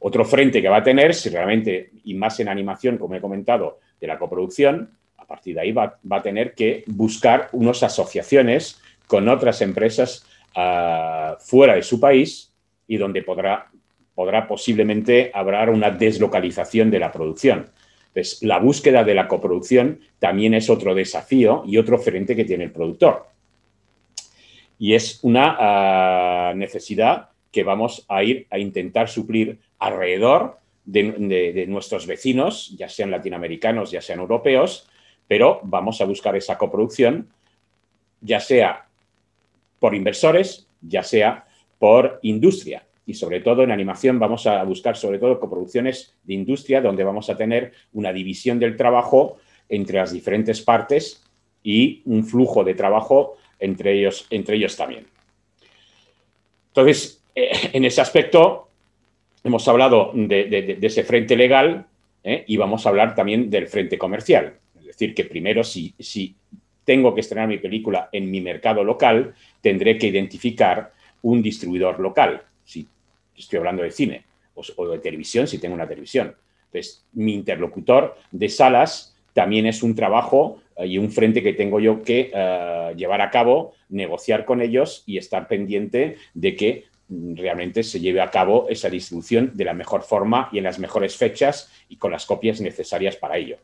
Otro 0.00 0.24
frente 0.24 0.62
que 0.62 0.68
va 0.68 0.78
a 0.78 0.82
tener, 0.82 1.14
si 1.14 1.28
realmente, 1.28 1.90
y 2.04 2.14
más 2.14 2.40
en 2.40 2.48
animación, 2.48 2.96
como 2.96 3.14
he 3.14 3.20
comentado, 3.20 3.78
de 4.00 4.06
la 4.06 4.18
coproducción, 4.18 4.90
partir 5.30 5.54
de 5.54 5.60
ahí 5.60 5.72
va, 5.72 5.98
va 6.10 6.16
a 6.16 6.22
tener 6.22 6.54
que 6.54 6.82
buscar 6.88 7.48
unas 7.52 7.82
asociaciones 7.84 8.82
con 9.06 9.28
otras 9.28 9.62
empresas 9.62 10.26
uh, 10.56 11.38
fuera 11.38 11.74
de 11.76 11.82
su 11.82 12.00
país 12.00 12.52
y 12.88 12.96
donde 12.96 13.22
podrá, 13.22 13.70
podrá 14.14 14.48
posiblemente 14.48 15.30
habrá 15.32 15.70
una 15.70 15.90
deslocalización 15.90 16.90
de 16.90 16.98
la 16.98 17.12
producción. 17.12 17.70
Entonces, 18.08 18.42
la 18.42 18.58
búsqueda 18.58 19.04
de 19.04 19.14
la 19.14 19.28
coproducción 19.28 20.00
también 20.18 20.52
es 20.54 20.68
otro 20.68 20.96
desafío 20.96 21.62
y 21.64 21.78
otro 21.78 21.96
frente 21.98 22.34
que 22.34 22.44
tiene 22.44 22.64
el 22.64 22.72
productor. 22.72 23.26
Y 24.80 24.94
es 24.94 25.20
una 25.22 26.50
uh, 26.50 26.56
necesidad 26.56 27.28
que 27.52 27.62
vamos 27.62 28.04
a 28.08 28.24
ir 28.24 28.48
a 28.50 28.58
intentar 28.58 29.08
suplir 29.08 29.60
alrededor 29.78 30.58
de, 30.84 31.12
de, 31.12 31.52
de, 31.52 31.66
nuestros 31.68 32.06
vecinos, 32.06 32.74
ya 32.76 32.88
sean 32.88 33.12
latinoamericanos, 33.12 33.92
ya 33.92 34.00
sean 34.00 34.18
europeos, 34.18 34.90
pero 35.30 35.60
vamos 35.62 36.00
a 36.00 36.06
buscar 36.06 36.34
esa 36.34 36.58
coproducción, 36.58 37.28
ya 38.20 38.40
sea 38.40 38.88
por 39.78 39.94
inversores, 39.94 40.66
ya 40.80 41.04
sea 41.04 41.44
por 41.78 42.18
industria. 42.22 42.84
Y 43.06 43.14
sobre 43.14 43.38
todo 43.38 43.62
en 43.62 43.70
animación 43.70 44.18
vamos 44.18 44.48
a 44.48 44.60
buscar 44.64 44.96
sobre 44.96 45.20
todo 45.20 45.38
coproducciones 45.38 46.16
de 46.24 46.34
industria 46.34 46.80
donde 46.80 47.04
vamos 47.04 47.30
a 47.30 47.36
tener 47.36 47.70
una 47.92 48.12
división 48.12 48.58
del 48.58 48.76
trabajo 48.76 49.36
entre 49.68 49.98
las 49.98 50.12
diferentes 50.12 50.62
partes 50.62 51.22
y 51.62 52.02
un 52.06 52.24
flujo 52.24 52.64
de 52.64 52.74
trabajo 52.74 53.36
entre 53.60 54.00
ellos, 54.00 54.26
entre 54.30 54.56
ellos 54.56 54.76
también. 54.76 55.06
Entonces, 56.70 57.22
eh, 57.36 57.70
en 57.72 57.84
ese 57.84 58.00
aspecto 58.00 58.68
hemos 59.44 59.68
hablado 59.68 60.10
de, 60.12 60.76
ese 60.82 61.04
frente 61.04 61.36
legal 61.36 61.86
eh, 62.24 62.42
y 62.48 62.56
vamos 62.56 62.84
a 62.84 62.88
hablar 62.88 63.14
también 63.14 63.48
del 63.48 63.68
frente 63.68 63.96
comercial. 63.96 64.56
Es 65.00 65.08
decir, 65.08 65.14
que 65.14 65.30
primero 65.30 65.64
si, 65.64 65.94
tengo 66.84 67.14
que 67.14 67.22
estrenar 67.22 67.48
mi 67.48 67.56
película 67.56 68.10
en 68.12 68.30
mi 68.30 68.42
mercado 68.42 68.84
local, 68.84 69.32
tendré 69.62 69.96
que 69.96 70.08
identificar 70.08 70.92
un 71.22 71.40
distribuidor 71.40 71.98
local. 72.00 72.42
Si 72.64 72.86
estoy 73.34 73.60
hablando 73.60 73.82
de 73.82 73.92
cine 73.92 74.24
o, 74.52 74.88
de 74.88 74.98
televisión, 74.98 75.46
si 75.46 75.56
tengo 75.56 75.74
una 75.74 75.88
televisión. 75.88 76.34
Entonces, 76.66 77.06
mi 77.14 77.32
interlocutor 77.32 78.14
de 78.30 78.50
salas 78.50 79.16
también 79.32 79.64
es 79.64 79.82
un 79.82 79.94
trabajo 79.94 80.60
uh, 80.76 80.84
y 80.84 80.98
un 80.98 81.10
frente 81.10 81.42
que 81.42 81.54
tengo 81.54 81.80
yo 81.80 82.02
que 82.02 82.30
uh, 82.34 82.94
llevar 82.94 83.22
a 83.22 83.30
cabo, 83.30 83.72
negociar 83.88 84.44
con 84.44 84.60
ellos 84.60 85.02
y 85.06 85.16
estar 85.16 85.48
pendiente 85.48 86.16
de 86.34 86.56
que 86.56 86.84
mm, 87.08 87.36
realmente 87.36 87.84
se 87.84 88.00
lleve 88.00 88.20
a 88.20 88.30
cabo 88.30 88.66
esa 88.68 88.90
distribución 88.90 89.52
de 89.54 89.64
la 89.64 89.72
mejor 89.72 90.02
forma 90.02 90.50
y 90.52 90.58
en 90.58 90.64
las 90.64 90.78
mejores 90.78 91.16
fechas 91.16 91.72
y 91.88 91.96
con 91.96 92.12
las 92.12 92.26
copias 92.26 92.60
necesarias 92.60 93.16
para 93.16 93.38
ello. 93.38 93.56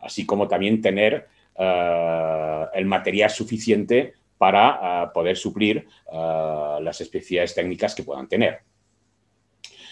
Así 0.00 0.26
como 0.26 0.48
también 0.48 0.80
tener 0.80 1.28
uh, 1.56 2.66
el 2.74 2.86
material 2.86 3.30
suficiente 3.30 4.14
para 4.38 5.04
uh, 5.04 5.12
poder 5.12 5.36
suplir 5.36 5.86
uh, 6.06 6.80
las 6.80 7.00
especialidades 7.00 7.54
técnicas 7.54 7.94
que 7.94 8.02
puedan 8.02 8.28
tener. 8.28 8.60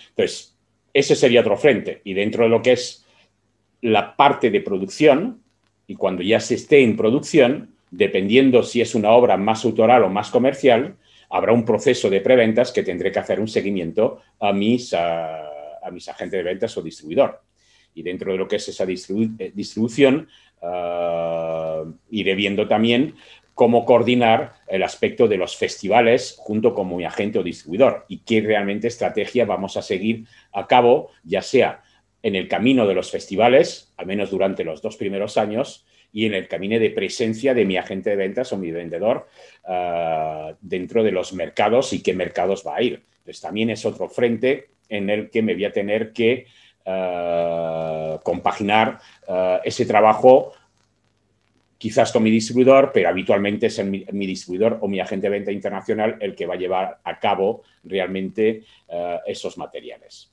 Entonces, 0.08 0.56
ese 0.92 1.14
sería 1.14 1.42
otro 1.42 1.56
frente. 1.56 2.00
Y 2.04 2.14
dentro 2.14 2.44
de 2.44 2.50
lo 2.50 2.62
que 2.62 2.72
es 2.72 3.04
la 3.82 4.16
parte 4.16 4.50
de 4.50 4.60
producción, 4.60 5.42
y 5.86 5.94
cuando 5.94 6.22
ya 6.22 6.40
se 6.40 6.54
esté 6.54 6.82
en 6.82 6.96
producción, 6.96 7.74
dependiendo 7.90 8.62
si 8.62 8.80
es 8.80 8.94
una 8.94 9.10
obra 9.10 9.36
más 9.36 9.64
autoral 9.64 10.04
o 10.04 10.08
más 10.08 10.30
comercial, 10.30 10.96
habrá 11.30 11.52
un 11.52 11.64
proceso 11.64 12.10
de 12.10 12.20
preventas 12.20 12.72
que 12.72 12.82
tendré 12.82 13.12
que 13.12 13.18
hacer 13.18 13.38
un 13.38 13.48
seguimiento 13.48 14.20
a 14.40 14.52
mis, 14.52 14.94
a 14.94 15.90
mis 15.92 16.08
agentes 16.08 16.38
de 16.38 16.42
ventas 16.42 16.76
o 16.76 16.82
distribuidor. 16.82 17.42
Y 17.98 18.02
dentro 18.04 18.30
de 18.30 18.38
lo 18.38 18.46
que 18.46 18.56
es 18.56 18.68
esa 18.68 18.84
eh, 18.84 19.52
distribución, 19.54 20.28
uh, 20.62 21.92
iré 22.10 22.34
viendo 22.36 22.68
también 22.68 23.14
cómo 23.54 23.84
coordinar 23.84 24.52
el 24.68 24.84
aspecto 24.84 25.26
de 25.26 25.36
los 25.36 25.56
festivales 25.56 26.36
junto 26.38 26.74
con 26.74 26.96
mi 26.96 27.04
agente 27.04 27.40
o 27.40 27.42
distribuidor 27.42 28.04
y 28.08 28.18
qué 28.18 28.40
realmente 28.40 28.86
estrategia 28.86 29.46
vamos 29.46 29.76
a 29.76 29.82
seguir 29.82 30.26
a 30.52 30.68
cabo, 30.68 31.10
ya 31.24 31.42
sea 31.42 31.82
en 32.22 32.36
el 32.36 32.46
camino 32.46 32.86
de 32.86 32.94
los 32.94 33.10
festivales, 33.10 33.92
al 33.96 34.06
menos 34.06 34.30
durante 34.30 34.62
los 34.62 34.80
dos 34.80 34.96
primeros 34.96 35.36
años, 35.36 35.84
y 36.12 36.26
en 36.26 36.34
el 36.34 36.46
camino 36.46 36.78
de 36.78 36.90
presencia 36.90 37.52
de 37.52 37.64
mi 37.64 37.78
agente 37.78 38.10
de 38.10 38.16
ventas 38.16 38.52
o 38.52 38.58
mi 38.58 38.70
vendedor 38.70 39.26
uh, 39.64 40.54
dentro 40.60 41.02
de 41.02 41.10
los 41.10 41.32
mercados 41.32 41.92
y 41.92 42.00
qué 42.00 42.14
mercados 42.14 42.62
va 42.64 42.76
a 42.76 42.82
ir. 42.82 43.02
Entonces, 43.18 43.40
también 43.40 43.70
es 43.70 43.84
otro 43.84 44.08
frente 44.08 44.68
en 44.88 45.10
el 45.10 45.30
que 45.30 45.42
me 45.42 45.54
voy 45.54 45.64
a 45.64 45.72
tener 45.72 46.12
que 46.12 46.46
uh, 46.88 48.18
compaginar 48.22 48.98
uh, 49.28 49.60
ese 49.62 49.84
trabajo 49.84 50.52
quizás 51.78 52.10
con 52.10 52.24
mi 52.24 52.30
distribuidor, 52.30 52.90
pero 52.92 53.08
habitualmente 53.08 53.66
es 53.66 53.84
mi, 53.84 54.04
distribuidor 54.26 54.78
o 54.82 54.88
mi 54.88 54.98
agente 54.98 55.28
de 55.28 55.38
venta 55.38 55.52
internacional 55.52 56.16
el 56.20 56.34
que 56.34 56.44
va 56.44 56.54
a 56.54 56.58
llevar 56.58 56.98
a 57.04 57.18
cabo 57.20 57.62
realmente 57.84 58.64
eh, 58.88 59.18
esos 59.26 59.56
materiales. 59.56 60.30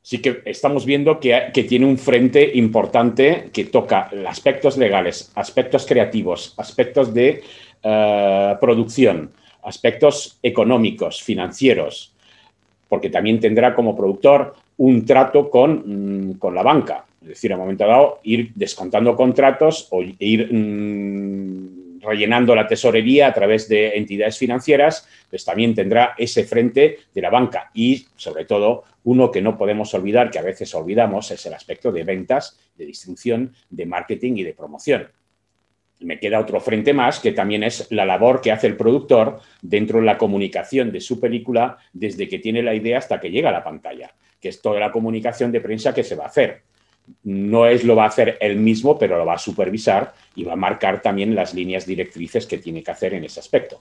Sí 0.00 0.22
que 0.22 0.40
estamos 0.46 0.86
viendo 0.86 1.20
que, 1.20 1.52
tiene 1.68 1.84
un 1.84 1.98
frente 1.98 2.52
importante 2.54 3.50
que 3.52 3.66
toca 3.66 4.10
aspectos 4.26 4.78
legales, 4.78 5.30
aspectos 5.34 5.84
creativos, 5.84 6.54
aspectos 6.56 7.12
de 7.12 7.42
eh, 7.82 8.56
producción, 8.58 9.30
aspectos 9.62 10.38
económicos, 10.42 11.22
financieros, 11.22 12.14
porque 12.88 13.10
también 13.10 13.38
tendrá 13.38 13.74
como 13.74 13.94
productor 13.94 14.54
un 14.78 15.04
trato 15.04 15.50
con, 15.50 16.30
mm, 16.30 16.38
con 16.38 16.54
la 16.54 16.62
banca. 16.62 17.04
Es 17.22 17.28
decir, 17.28 17.52
a 17.52 17.56
un 17.56 17.62
momento 17.62 17.86
dado, 17.86 18.20
ir 18.22 18.52
descontando 18.54 19.14
contratos 19.16 19.88
o 19.90 20.02
ir 20.02 20.52
mm, 20.52 22.00
rellenando 22.00 22.54
la 22.54 22.66
tesorería 22.66 23.26
a 23.26 23.34
través 23.34 23.68
de 23.68 23.96
entidades 23.96 24.38
financieras, 24.38 25.08
pues 25.28 25.44
también 25.44 25.74
tendrá 25.74 26.14
ese 26.16 26.44
frente 26.44 26.98
de 27.14 27.20
la 27.20 27.30
banca. 27.30 27.70
Y, 27.74 28.06
sobre 28.16 28.44
todo, 28.44 28.84
uno 29.04 29.30
que 29.30 29.42
no 29.42 29.58
podemos 29.58 29.92
olvidar, 29.94 30.30
que 30.30 30.38
a 30.38 30.42
veces 30.42 30.74
olvidamos, 30.74 31.30
es 31.30 31.44
el 31.46 31.54
aspecto 31.54 31.92
de 31.92 32.04
ventas, 32.04 32.58
de 32.76 32.86
distribución, 32.86 33.52
de 33.68 33.86
marketing 33.86 34.34
y 34.36 34.44
de 34.44 34.54
promoción. 34.54 35.08
Me 36.00 36.20
queda 36.20 36.38
otro 36.38 36.60
frente 36.60 36.92
más, 36.92 37.18
que 37.18 37.32
también 37.32 37.64
es 37.64 37.90
la 37.90 38.06
labor 38.06 38.40
que 38.40 38.52
hace 38.52 38.68
el 38.68 38.76
productor 38.76 39.40
dentro 39.60 39.98
de 39.98 40.06
la 40.06 40.16
comunicación 40.16 40.92
de 40.92 41.00
su 41.00 41.18
película 41.18 41.78
desde 41.92 42.28
que 42.28 42.38
tiene 42.38 42.62
la 42.62 42.74
idea 42.74 42.98
hasta 42.98 43.18
que 43.18 43.30
llega 43.30 43.48
a 43.48 43.52
la 43.52 43.64
pantalla, 43.64 44.14
que 44.40 44.48
es 44.48 44.60
toda 44.60 44.80
la 44.80 44.92
comunicación 44.92 45.52
de 45.52 45.60
prensa 45.60 45.94
que 45.94 46.04
se 46.04 46.16
va 46.16 46.24
a 46.24 46.28
hacer 46.28 46.62
no 47.24 47.66
es 47.66 47.84
lo 47.84 47.96
va 47.96 48.04
a 48.04 48.08
hacer 48.08 48.38
él 48.40 48.56
mismo, 48.56 48.98
pero 48.98 49.18
lo 49.18 49.26
va 49.26 49.34
a 49.34 49.38
supervisar 49.38 50.14
y 50.34 50.44
va 50.44 50.54
a 50.54 50.56
marcar 50.56 51.02
también 51.02 51.34
las 51.34 51.54
líneas 51.54 51.86
directrices 51.86 52.46
que 52.46 52.58
tiene 52.58 52.82
que 52.82 52.90
hacer 52.90 53.14
en 53.14 53.24
ese 53.24 53.40
aspecto. 53.40 53.80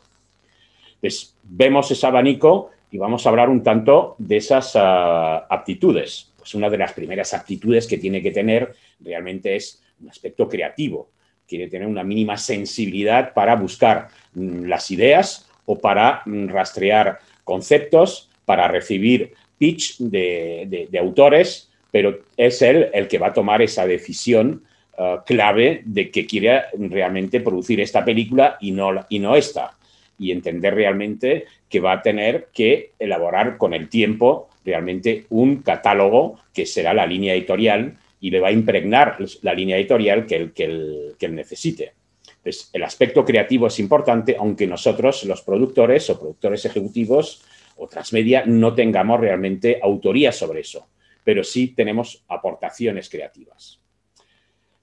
Entonces, 0.96 1.36
vemos 1.44 1.90
ese 1.92 2.08
abanico 2.08 2.72
y 2.92 2.98
vamos 2.98 3.26
a 3.26 3.30
hablar 3.30 3.50
un 3.50 3.64
tanto 3.64 4.16
de 4.18 4.38
esas 4.38 4.76
ah, 4.76 5.46
aptitudes. 5.50 6.34
Pues 6.38 6.56
una 6.56 6.70
de 6.70 6.78
las 6.78 6.94
primeras 6.94 7.34
aptitudes 7.34 7.86
que 7.88 7.98
tiene 7.98 8.22
que 8.22 8.32
tener 8.32 8.74
realmente 9.00 9.56
es 9.56 9.84
un 10.02 10.10
aspecto 10.10 10.48
creativo. 10.48 11.12
Quiere 11.48 11.68
tener 11.68 11.88
una 11.88 12.04
mínima 12.04 12.38
sensibilidad 12.38 13.34
para 13.34 13.56
buscar 13.56 14.08
mm, 14.34 14.66
las 14.66 14.90
ideas 14.92 15.50
o 15.66 15.78
para 15.78 16.24
mm, 16.26 16.48
rastrear 16.48 17.20
conceptos, 17.44 18.30
para 18.46 18.68
recibir 18.68 19.34
pitch 19.58 19.98
de 20.00 21.00
autores 21.00 21.68
pero 21.92 22.20
es 22.36 22.62
él 22.62 22.90
el 22.94 23.08
que 23.08 23.18
va 23.18 23.28
a 23.28 23.34
tomar 23.34 23.62
esa 23.62 23.88
decisión 23.88 24.64
uh, 24.98 25.24
clave 25.26 25.82
de 25.86 26.12
que 26.12 26.26
quiere 26.26 26.64
realmente 26.78 27.40
producir 27.40 27.82
esta 27.82 28.04
película 28.04 28.58
y 28.62 28.72
no, 28.72 28.92
y 29.10 29.20
no 29.20 29.36
esta. 29.36 29.76
Y 30.20 30.32
entender 30.32 30.76
realmente 30.76 31.46
que 31.70 31.80
va 31.80 31.94
a 31.94 32.02
tener 32.02 32.50
que 32.54 32.92
elaborar 33.00 33.58
con 33.58 33.74
el 33.74 33.90
tiempo 33.90 34.50
realmente 34.66 35.26
un 35.30 35.64
catálogo 35.64 36.40
que 36.54 36.66
será 36.66 36.94
la 36.94 37.06
línea 37.06 37.34
editorial 37.34 37.98
y 38.20 38.32
le 38.32 38.40
va 38.40 38.50
a 38.50 38.52
impregnar 38.52 39.18
la 39.42 39.54
línea 39.54 39.78
editorial 39.78 40.26
que 40.26 40.36
él, 40.36 40.52
que 40.54 40.64
él, 40.64 41.36
necesite. 41.36 41.94
Entonces, 42.38 42.70
el 42.74 42.84
aspecto 42.84 43.24
creativo 43.24 43.68
es 43.68 43.80
importante, 43.80 44.36
aunque 44.38 44.68
nosotros, 44.68 45.24
los 45.26 45.42
productores 45.42 46.10
o 46.10 46.20
productores 46.20 46.66
ejecutivos 46.66 47.44
o 47.78 47.88
transmedia, 47.88 48.44
no 48.46 48.74
tengamos 48.74 49.20
realmente 49.20 49.80
autoría 49.82 50.32
sobre 50.32 50.62
eso 50.62 50.88
pero 51.28 51.44
sí 51.44 51.74
tenemos 51.76 52.24
aportaciones 52.30 53.10
creativas. 53.10 53.82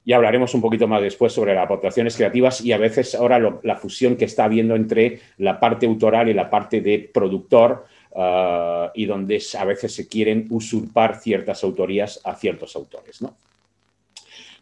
Y 0.05 0.13
hablaremos 0.13 0.53
un 0.53 0.61
poquito 0.61 0.87
más 0.87 1.01
después 1.01 1.33
sobre 1.33 1.55
las 1.55 1.65
aportaciones 1.65 2.15
creativas 2.19 2.61
y 2.61 2.73
a 2.73 2.77
veces 2.77 3.15
ahora 3.15 3.39
la 3.63 3.77
fusión 3.77 4.15
que 4.15 4.27
está 4.27 4.45
habiendo 4.45 4.77
entre 4.77 5.21
la 5.39 5.59
parte 5.59 5.87
autoral 5.87 6.29
y 6.29 6.35
la 6.35 6.51
parte 6.51 6.83
de 6.83 6.99
productor 6.99 7.87
uh, 8.11 8.91
y 8.93 9.07
donde 9.07 9.43
a 9.59 9.65
veces 9.65 9.95
se 9.95 10.07
quieren 10.07 10.47
usurpar 10.51 11.19
ciertas 11.19 11.65
autorías 11.65 12.21
a 12.25 12.35
ciertos 12.35 12.77
autores. 12.77 13.25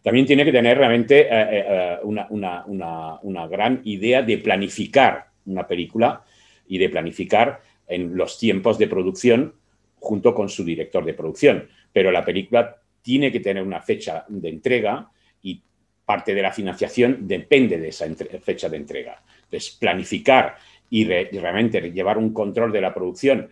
También 0.05 0.25
tiene 0.25 0.45
que 0.45 0.53
tener 0.53 0.79
realmente 0.79 1.23
eh, 1.23 1.29
eh, 1.33 1.99
una 2.05 3.47
gran 3.49 3.81
idea 3.83 4.23
de 4.23 4.39
planificar 4.39 5.27
una 5.47 5.67
película 5.67 6.23
y 6.69 6.79
de 6.79 6.89
planificar 6.89 7.61
en 7.87 8.17
los 8.17 8.39
tiempos 8.39 8.79
de 8.79 8.89
producción 8.89 9.55
junto 9.97 10.35
con 10.35 10.49
su 10.49 10.65
director 10.65 11.05
de 11.05 11.15
producción. 11.15 11.69
Pero 11.93 12.11
la 12.11 12.25
película 12.25 12.83
tiene 13.03 13.31
que 13.31 13.41
tener 13.41 13.63
una 13.63 13.81
fecha 13.81 14.25
de 14.29 14.49
entrega 14.49 15.11
y 15.43 15.63
parte 16.05 16.35
de 16.35 16.43
la 16.43 16.53
financiación 16.53 17.27
depende 17.27 17.79
de 17.79 17.89
esa 17.89 18.07
fecha 18.43 18.69
de 18.69 18.77
entrega. 18.77 19.23
Entonces, 19.45 19.77
planificar 19.79 20.57
y, 20.89 21.05
realmente 21.05 21.81
llevar 21.91 22.19
un 22.19 22.33
control 22.33 22.73
de 22.73 22.81
la 22.81 22.93
producción 22.93 23.51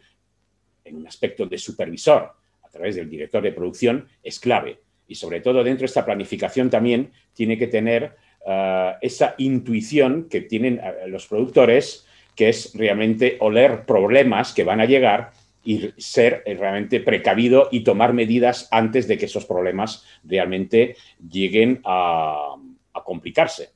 en 0.84 0.96
un 0.96 1.06
aspecto 1.06 1.46
de 1.46 1.58
supervisor 1.58 2.32
a 2.62 2.68
través 2.68 2.96
del 2.96 3.08
director 3.08 3.42
de 3.42 3.52
producción 3.52 4.06
es 4.22 4.38
clave. 4.38 4.80
Y 5.06 5.14
sobre 5.14 5.40
todo 5.40 5.64
dentro 5.64 5.80
de 5.80 5.86
esta 5.86 6.04
planificación 6.04 6.70
también 6.70 7.12
tiene 7.32 7.58
que 7.58 7.66
tener 7.66 8.16
eh, 8.46 8.92
esa 9.00 9.34
intuición 9.38 10.28
que 10.28 10.42
tienen 10.42 10.80
eh, 10.82 11.08
los 11.08 11.26
productores, 11.26 12.06
que 12.34 12.48
es 12.48 12.72
realmente 12.74 13.36
oler 13.40 13.84
problemas 13.84 14.52
que 14.52 14.64
van 14.64 14.80
a 14.80 14.86
llegar 14.86 15.32
y 15.62 15.92
ser 15.98 16.42
eh, 16.46 16.54
realmente 16.54 17.00
precavido 17.00 17.68
y 17.70 17.80
tomar 17.80 18.12
medidas 18.12 18.68
antes 18.70 19.06
de 19.06 19.18
que 19.18 19.26
esos 19.26 19.44
problemas 19.44 20.04
realmente 20.24 20.96
lleguen 21.28 21.80
a, 21.84 22.56
complicarse. 23.04 23.70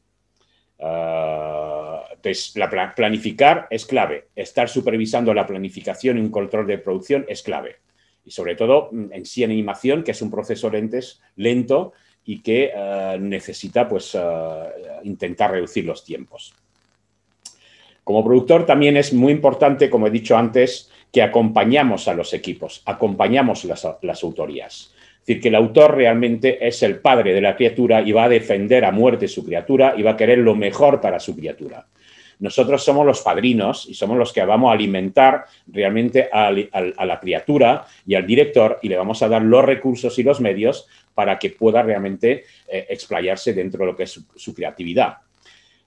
Ah, 0.81 2.05
entonces, 2.11 2.55
la, 2.57 2.95
planificar 2.95 3.67
es 3.71 3.85
clave. 3.85 4.29
Estar 4.37 4.69
supervisando 4.69 5.35
la 5.35 5.47
planificación 5.47 6.19
y 6.19 6.21
un 6.21 6.31
control 6.31 6.67
de 6.67 6.79
producción 6.79 7.25
es 7.29 7.43
clave. 7.43 7.77
Y 8.25 8.31
sobre 8.31 8.55
todo 8.55 8.91
mm, 8.93 9.13
en 9.13 9.27
sí 9.27 9.43
en 9.43 9.51
animación, 9.51 10.05
que 10.05 10.13
es 10.13 10.23
un 10.23 10.31
proceso 10.31 10.71
lentes, 10.71 11.21
lento 11.37 11.93
y 12.25 12.41
que 12.41 12.73
ah, 12.75 13.17
necesita 13.19 13.89
pues, 13.89 14.15
ah, 14.15 14.71
intentar 15.03 15.51
reducir 15.51 15.85
los 15.85 16.05
tiempos. 16.05 16.55
Como 18.05 18.23
productor 18.23 18.67
también 18.67 18.99
es 18.99 19.13
muy 19.15 19.33
importante, 19.33 19.89
como 19.89 20.07
he 20.07 20.11
dicho 20.11 20.37
antes, 20.37 20.91
que 21.11 21.23
acompañamos 21.23 22.07
a 22.07 22.15
los 22.15 22.35
equipos, 22.35 22.83
acompañamos 22.85 23.65
las, 23.65 24.23
autorías. 24.23 24.93
Es 25.21 25.27
decir, 25.27 25.41
que 25.41 25.49
el 25.49 25.55
autor 25.55 25.97
realmente 25.97 26.67
es 26.67 26.83
el 26.83 26.99
padre 26.99 27.33
de 27.33 27.41
la 27.41 27.57
criatura 27.57 28.03
y 28.03 28.13
va 28.13 28.25
a 28.25 28.29
defender 28.29 28.85
a 28.85 28.91
muerte 28.91 29.27
su 29.27 29.45
criatura 29.45 29.95
y 29.97 30.03
va 30.03 30.13
a 30.13 30.17
querer 30.17 30.39
lo 30.39 30.55
mejor 30.55 31.01
para 31.01 31.19
su 31.19 31.35
criatura. 31.35 31.87
Nosotros 32.41 32.85
somos 32.85 33.07
los 33.07 33.23
padrinos 33.23 33.89
y 33.89 33.95
somos 33.95 34.19
los 34.19 34.33
que 34.33 34.45
vamos 34.45 34.71
a 34.71 34.75
alimentar 34.75 35.45
realmente 35.69 36.29
a, 36.31 36.51
la 36.51 37.21
criatura 37.21 37.87
y 38.05 38.17
al 38.17 38.27
director 38.27 38.81
y 38.83 38.89
le 38.89 38.97
vamos 38.97 39.23
a 39.23 39.29
dar 39.29 39.41
los 39.41 39.65
recursos 39.65 40.19
y 40.19 40.25
los 40.25 40.41
medios 40.41 40.89
para 41.15 41.39
que 41.39 41.51
pueda 41.51 41.81
realmente 41.83 42.45
eh, 42.69 42.87
explayarse 42.91 43.55
dentro 43.55 43.81
de 43.81 43.93
lo 43.93 43.97
que 43.97 44.03
es 44.03 44.11
su, 44.11 44.25
su 44.35 44.53
creatividad. 44.53 45.19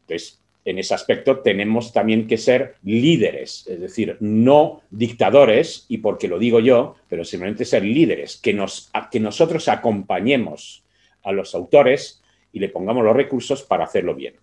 Entonces, 0.02 0.40
en 0.68 0.78
ese 0.80 0.94
aspecto 0.94 1.40
tenemos 1.40 1.94
también 1.94 2.28
que 2.28 2.38
ser 2.38 2.76
líderes, 2.84 3.66
es 3.68 3.80
decir, 3.80 4.18
no 4.20 4.82
dictadores, 4.90 5.86
y 5.88 6.00
porque 6.00 6.28
lo 6.28 6.38
digo 6.38 6.60
yo, 6.60 6.96
pero 7.08 7.24
simplemente 7.24 7.64
ser 7.64 7.86
líderes, 7.86 8.36
que, 8.36 8.54
nos, 8.54 8.92
que 9.10 9.22
nosotros 9.22 9.70
acompañemos 9.70 10.84
a 11.24 11.32
los 11.32 11.56
autores 11.56 12.22
y 12.52 12.60
le 12.60 12.68
pongamos 12.68 13.06
los 13.06 13.16
recursos 13.16 13.64
para 13.64 13.86
hacerlo 13.86 14.14
bien. 14.14 14.34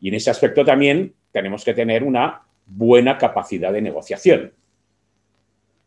Y 0.00 0.08
en 0.08 0.14
ese 0.14 0.30
aspecto 0.30 0.64
también 0.64 1.14
tenemos 1.30 1.64
que 1.64 1.74
tener 1.74 2.02
una 2.02 2.42
buena 2.66 3.16
capacidad 3.16 3.72
de 3.72 3.82
negociación. 3.82 4.52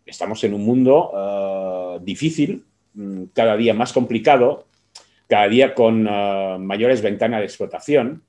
Estamos 0.05 0.41
en 0.45 0.53
un 0.53 0.63
mundo 0.63 1.11
eh, 1.13 1.99
difícil, 2.01 2.63
mm, 2.93 3.23
cada 3.33 3.57
día 3.57 3.73
más 3.73 3.91
complicado, 3.91 4.67
cada 5.27 5.49
día 5.49 5.73
con 5.73 6.07
eh, 6.09 6.55
mayores 6.61 7.01
ventanas 7.01 7.41
de 7.41 7.45
explotación, 7.45 8.23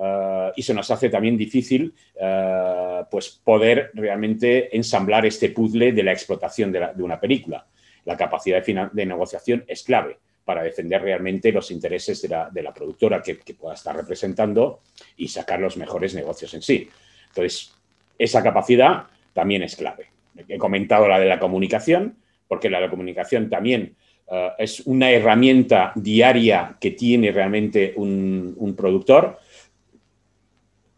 eh, 0.00 0.52
y 0.56 0.62
se 0.62 0.74
nos 0.74 0.90
hace 0.90 1.10
también 1.10 1.36
difícil 1.36 1.94
eh, 2.18 3.02
pues 3.10 3.40
poder 3.44 3.90
realmente 3.94 4.74
ensamblar 4.74 5.26
este 5.26 5.50
puzzle 5.50 5.92
de 5.92 6.02
la 6.02 6.12
explotación 6.12 6.72
de, 6.72 6.90
una 6.98 7.20
película. 7.20 7.66
La 8.04 8.16
capacidad 8.16 8.64
de, 8.64 9.06
negociación 9.06 9.64
es 9.66 9.82
clave 9.82 10.18
para 10.44 10.62
defender 10.62 11.02
realmente 11.02 11.52
los 11.52 11.70
intereses 11.70 12.22
de 12.22 12.62
la, 12.62 12.74
productora 12.74 13.22
que, 13.22 13.36
pueda 13.54 13.74
estar 13.74 13.94
representando 13.94 14.80
y 15.16 15.28
sacar 15.28 15.60
los 15.60 15.76
mejores 15.76 16.14
negocios 16.14 16.52
en 16.54 16.62
sí. 16.62 16.88
Entonces, 17.28 17.72
esa 18.18 18.42
capacidad 18.42 19.04
también 19.32 19.62
es 19.62 19.76
clave. 19.76 20.08
He 20.48 20.58
comentado 20.58 21.06
la 21.06 21.20
de 21.20 21.26
la 21.26 21.38
comunicación, 21.38 22.16
porque 22.48 22.70
la 22.70 22.78
de 22.78 22.86
la 22.86 22.90
comunicación 22.90 23.48
también 23.48 23.94
eh, 24.30 24.50
es 24.58 24.80
una 24.80 25.10
herramienta 25.10 25.92
diaria 25.94 26.76
que 26.80 26.90
tiene 26.90 27.30
realmente 27.30 27.92
un 27.96 28.74
productor 28.76 29.38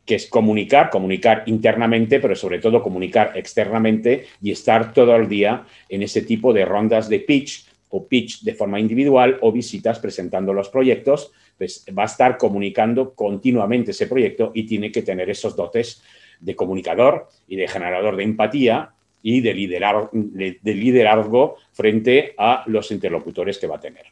que 0.05 0.17
es 0.17 0.29
comunicar, 0.29 0.91
comunicar 0.91 1.45
internamente, 1.47 2.21
pero 2.21 2.35
sobre 2.37 2.59
todo 2.59 2.83
comunicar 2.83 3.33
externamente 3.37 4.27
y 4.43 4.51
estar 4.51 4.93
todo 4.93 5.17
el 5.17 5.29
día 5.29 5.65
en 5.89 6.03
ese 6.03 6.23
tipo 6.23 6.53
de 6.53 6.65
rondas 6.65 7.09
de 7.09 7.21
pitch 7.21 7.67
o 7.89 8.07
pitch 8.07 8.43
de 8.43 8.55
forma 8.55 8.81
individual 8.81 9.39
o 9.41 9.53
visitas 9.53 9.99
presentando 9.99 10.53
los 10.53 10.69
proyectos, 10.69 11.33
pues 11.57 11.85
va 11.97 12.03
a 12.03 12.07
estar 12.07 12.37
comunicando 12.37 13.15
continuamente 13.15 13.93
ese 13.93 14.07
proyecto 14.07 14.51
y 14.55 14.65
tiene 14.65 14.91
que 14.91 15.03
tener 15.03 15.31
esos 15.31 15.57
dotes 15.57 16.03
de 16.41 16.57
comunicador 16.57 17.29
y 17.47 17.57
de 17.57 17.69
generador 17.69 18.17
de 18.17 18.25
empatía 18.25 18.91
y 19.23 19.41
de, 19.41 20.59
de 20.61 20.75
liderazgo 20.75 21.57
frente 21.73 22.35
a 22.37 22.65
los 22.67 22.91
interlocutores 22.91 23.59
que 23.59 23.67
va 23.67 23.77
a 23.77 23.81
tener. 23.81 24.07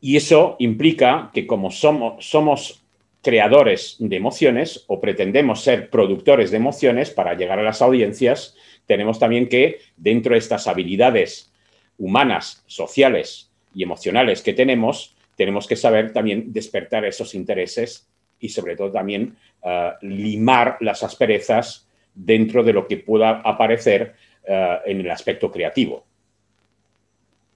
Y 0.00 0.16
eso 0.16 0.56
implica 0.58 1.30
que 1.32 1.46
como 1.46 1.70
somos 1.70 2.81
creadores 3.22 3.96
de 3.98 4.16
emociones 4.16 4.84
o 4.88 5.00
pretendemos 5.00 5.62
ser 5.62 5.90
productores 5.90 6.50
de 6.50 6.56
emociones 6.56 7.10
para 7.10 7.34
llegar 7.34 7.58
a 7.58 7.62
las 7.62 7.80
audiencias, 7.80 8.56
tenemos 8.86 9.18
también 9.18 9.48
que, 9.48 9.78
dentro 9.96 10.32
de 10.32 10.38
estas 10.38 10.66
habilidades 10.66 11.52
humanas, 11.98 12.64
sociales 12.66 13.50
y 13.74 13.84
emocionales 13.84 14.42
que 14.42 14.52
tenemos, 14.52 15.16
tenemos 15.36 15.66
que 15.66 15.76
saber 15.76 16.12
también 16.12 16.52
despertar 16.52 17.04
esos 17.04 17.34
intereses 17.34 18.08
y 18.40 18.48
sobre 18.48 18.76
todo 18.76 18.90
también 18.90 19.36
eh, 19.62 19.92
limar 20.02 20.76
las 20.80 21.04
asperezas 21.04 21.88
dentro 22.14 22.64
de 22.64 22.72
lo 22.72 22.86
que 22.86 22.98
pueda 22.98 23.40
aparecer 23.40 24.14
eh, 24.44 24.78
en 24.86 25.00
el 25.00 25.10
aspecto 25.10 25.50
creativo. 25.50 26.04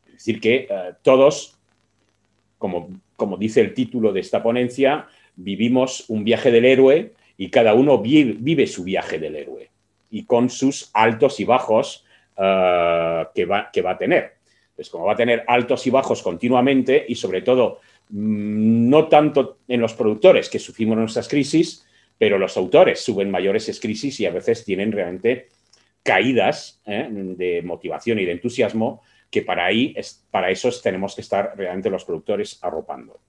Es 0.07 0.13
decir, 0.13 0.41
que 0.41 0.69
eh, 0.71 0.93
todos, 1.03 1.59
como, 2.57 2.89
como 3.17 3.37
dice 3.37 3.61
el 3.61 3.75
título 3.75 4.13
de 4.13 4.21
esta 4.21 4.43
ponencia, 4.43 5.09
vivimos 5.37 6.05
un 6.09 6.25
viaje 6.25 6.51
del 6.51 6.65
héroe 6.65 7.13
y 7.37 7.51
cada 7.51 7.75
uno 7.75 7.99
vive, 7.99 8.67
su 8.67 8.85
viaje 8.85 9.19
del 9.19 9.37
héroe 9.37 9.71
y 10.11 10.25
con 10.25 10.51
sus 10.51 10.91
altos 10.95 11.41
y 11.41 11.45
bajos 11.45 12.05
eh, 12.37 13.25
que, 13.35 13.45
va, 13.45 13.71
que 13.73 13.83
va 13.83 13.93
a 13.93 13.99
tener. 13.99 14.33
Pues 14.75 14.91
como 14.91 15.05
va 15.05 15.13
a 15.13 15.17
tener 15.17 15.45
altos 15.47 15.87
y 15.87 15.91
bajos 15.91 16.23
continuamente 16.23 17.05
y 17.09 17.15
sobre 17.15 17.43
todo 17.43 17.81
mm, 18.11 18.89
no 18.89 19.09
tanto 19.09 19.59
en 19.69 19.81
los 19.81 19.95
productores 19.95 20.49
que 20.49 20.59
sufrimos 20.59 20.97
nuestras 20.97 21.29
crisis, 21.29 21.87
pero 22.19 22.39
los 22.39 22.57
autores 22.57 23.01
suben 23.01 23.31
mayores 23.31 23.79
crisis 23.81 24.21
y 24.21 24.27
a 24.27 24.31
veces 24.31 24.65
tienen 24.65 24.93
realmente 24.93 25.49
caídas 26.03 26.81
¿eh? 26.87 27.09
de 27.11 27.63
motivación 27.63 28.19
y 28.19 28.25
de 28.25 28.33
entusiasmo 28.33 29.03
que 29.31 29.43
para, 29.43 29.67
ahí, 29.67 29.95
para 30.31 30.51
eso 30.51 30.71
tenemos 30.83 31.15
que 31.15 31.21
estar 31.21 31.55
realmente 31.57 31.91
los 31.91 32.05
productores 32.05 32.59
arropando. 32.63 33.21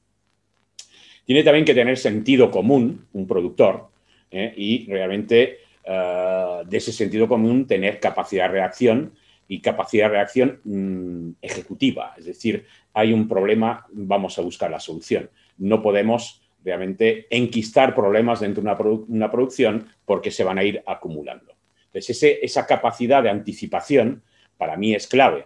Tiene 1.27 1.43
también 1.43 1.65
que 1.65 1.73
tener 1.73 1.97
sentido 1.97 2.49
común 2.49 3.05
un 3.11 3.27
productor 3.27 3.89
¿eh? 4.31 4.53
y 4.55 4.85
realmente 4.89 5.57
eh, 5.83 6.61
de 6.65 6.77
ese 6.77 6.93
sentido 6.93 7.27
común 7.27 7.67
tener 7.67 7.99
capacidad 7.99 8.45
de 8.45 8.53
reacción 8.53 9.11
y 9.45 9.59
capacidad 9.59 10.05
de 10.05 10.11
reacción 10.11 10.61
mm, 10.63 11.31
ejecutiva. 11.41 12.13
Es 12.17 12.27
decir, 12.27 12.65
hay 12.93 13.11
un 13.11 13.27
problema, 13.27 13.85
vamos 13.91 14.39
a 14.39 14.41
buscar 14.41 14.71
la 14.71 14.79
solución. 14.79 15.29
No 15.57 15.81
podemos 15.81 16.41
realmente 16.63 17.27
enquistar 17.29 17.93
problemas 17.93 18.39
dentro 18.39 18.63
de 18.63 19.03
una, 19.09 19.29
producción 19.29 19.85
porque 20.05 20.31
se 20.31 20.45
van 20.45 20.59
a 20.59 20.63
ir 20.63 20.81
acumulando. 20.87 21.55
Entonces, 21.87 22.37
esa 22.41 22.65
capacidad 22.65 23.21
de 23.21 23.31
anticipación 23.31 24.23
para 24.57 24.77
mí 24.77 24.95
es 24.95 25.07
clave 25.07 25.45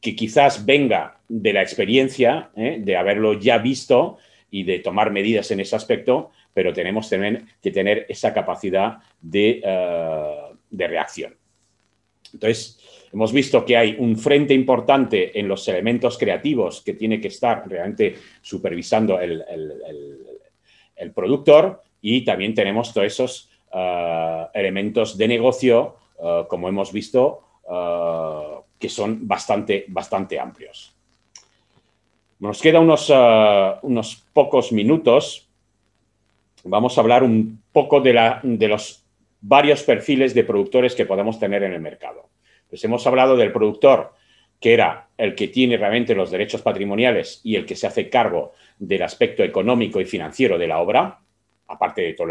que 0.00 0.16
quizás 0.16 0.64
venga 0.64 1.20
de 1.28 1.52
la 1.52 1.60
experiencia, 1.60 2.50
¿eh? 2.56 2.78
de 2.80 2.96
haberlo 2.96 3.34
ya 3.34 3.58
visto 3.58 4.16
y 4.54 4.62
de 4.62 4.78
tomar 4.78 5.10
medidas 5.10 5.50
en 5.50 5.58
ese 5.58 5.74
aspecto, 5.74 6.30
pero 6.52 6.72
tenemos 6.72 7.10
también 7.10 7.48
que 7.60 7.72
tener 7.72 8.06
esa 8.08 8.32
capacidad 8.32 8.98
de, 9.20 9.60
eh, 9.64 10.86
reacción. 10.86 11.34
Entonces, 12.32 12.78
hemos 13.12 13.32
visto 13.32 13.64
que 13.64 13.76
hay 13.76 13.96
un 13.98 14.16
frente 14.16 14.54
importante 14.54 15.36
en 15.40 15.48
los 15.48 15.66
elementos 15.66 16.16
creativos 16.16 16.82
que 16.82 16.92
tiene 16.94 17.20
que 17.20 17.28
estar 17.28 17.68
realmente 17.68 18.14
supervisando 18.42 19.18
el, 19.18 19.42
productor 21.12 21.82
y 22.00 22.24
también 22.24 22.54
tenemos 22.54 22.94
todos 22.94 23.08
esos 23.08 23.50
eh, 23.74 24.46
elementos 24.54 25.18
de 25.18 25.26
negocio, 25.26 25.96
eh, 26.22 26.44
como 26.46 26.68
hemos 26.68 26.92
visto, 26.92 27.40
que 28.78 28.88
son 28.88 29.26
bastante, 29.26 29.86
bastante 29.88 30.38
amplios. 30.38 30.93
Nos 32.44 32.60
queda 32.60 32.78
unos, 32.78 33.08
uh, 33.08 33.78
unos 33.80 34.22
pocos 34.34 34.70
minutos. 34.70 35.48
Vamos 36.62 36.98
a 36.98 37.00
hablar 37.00 37.22
un 37.22 37.62
poco 37.72 38.02
de, 38.02 38.12
la, 38.12 38.40
de, 38.42 38.68
los 38.68 39.02
varios 39.40 39.82
perfiles 39.82 40.34
de 40.34 40.44
productores 40.44 40.94
que 40.94 41.06
podemos 41.06 41.40
tener 41.40 41.62
en 41.62 41.72
el 41.72 41.80
mercado. 41.80 42.28
Pues 42.68 42.84
hemos 42.84 43.06
hablado 43.06 43.38
del 43.38 43.50
productor 43.50 44.12
que 44.60 44.74
era 44.74 45.08
el 45.16 45.34
que 45.34 45.48
tiene 45.48 45.78
realmente 45.78 46.14
los 46.14 46.30
derechos 46.30 46.60
patrimoniales 46.60 47.40
y 47.44 47.56
el 47.56 47.64
que 47.64 47.76
se 47.76 47.86
hace 47.86 48.10
cargo 48.10 48.52
del 48.78 49.04
aspecto 49.04 49.42
económico 49.42 49.98
y 49.98 50.04
financiero 50.04 50.58
de 50.58 50.68
la 50.68 50.80
obra, 50.80 51.20
aparte 51.66 52.02
de 52.02 52.12
todo 52.12 52.26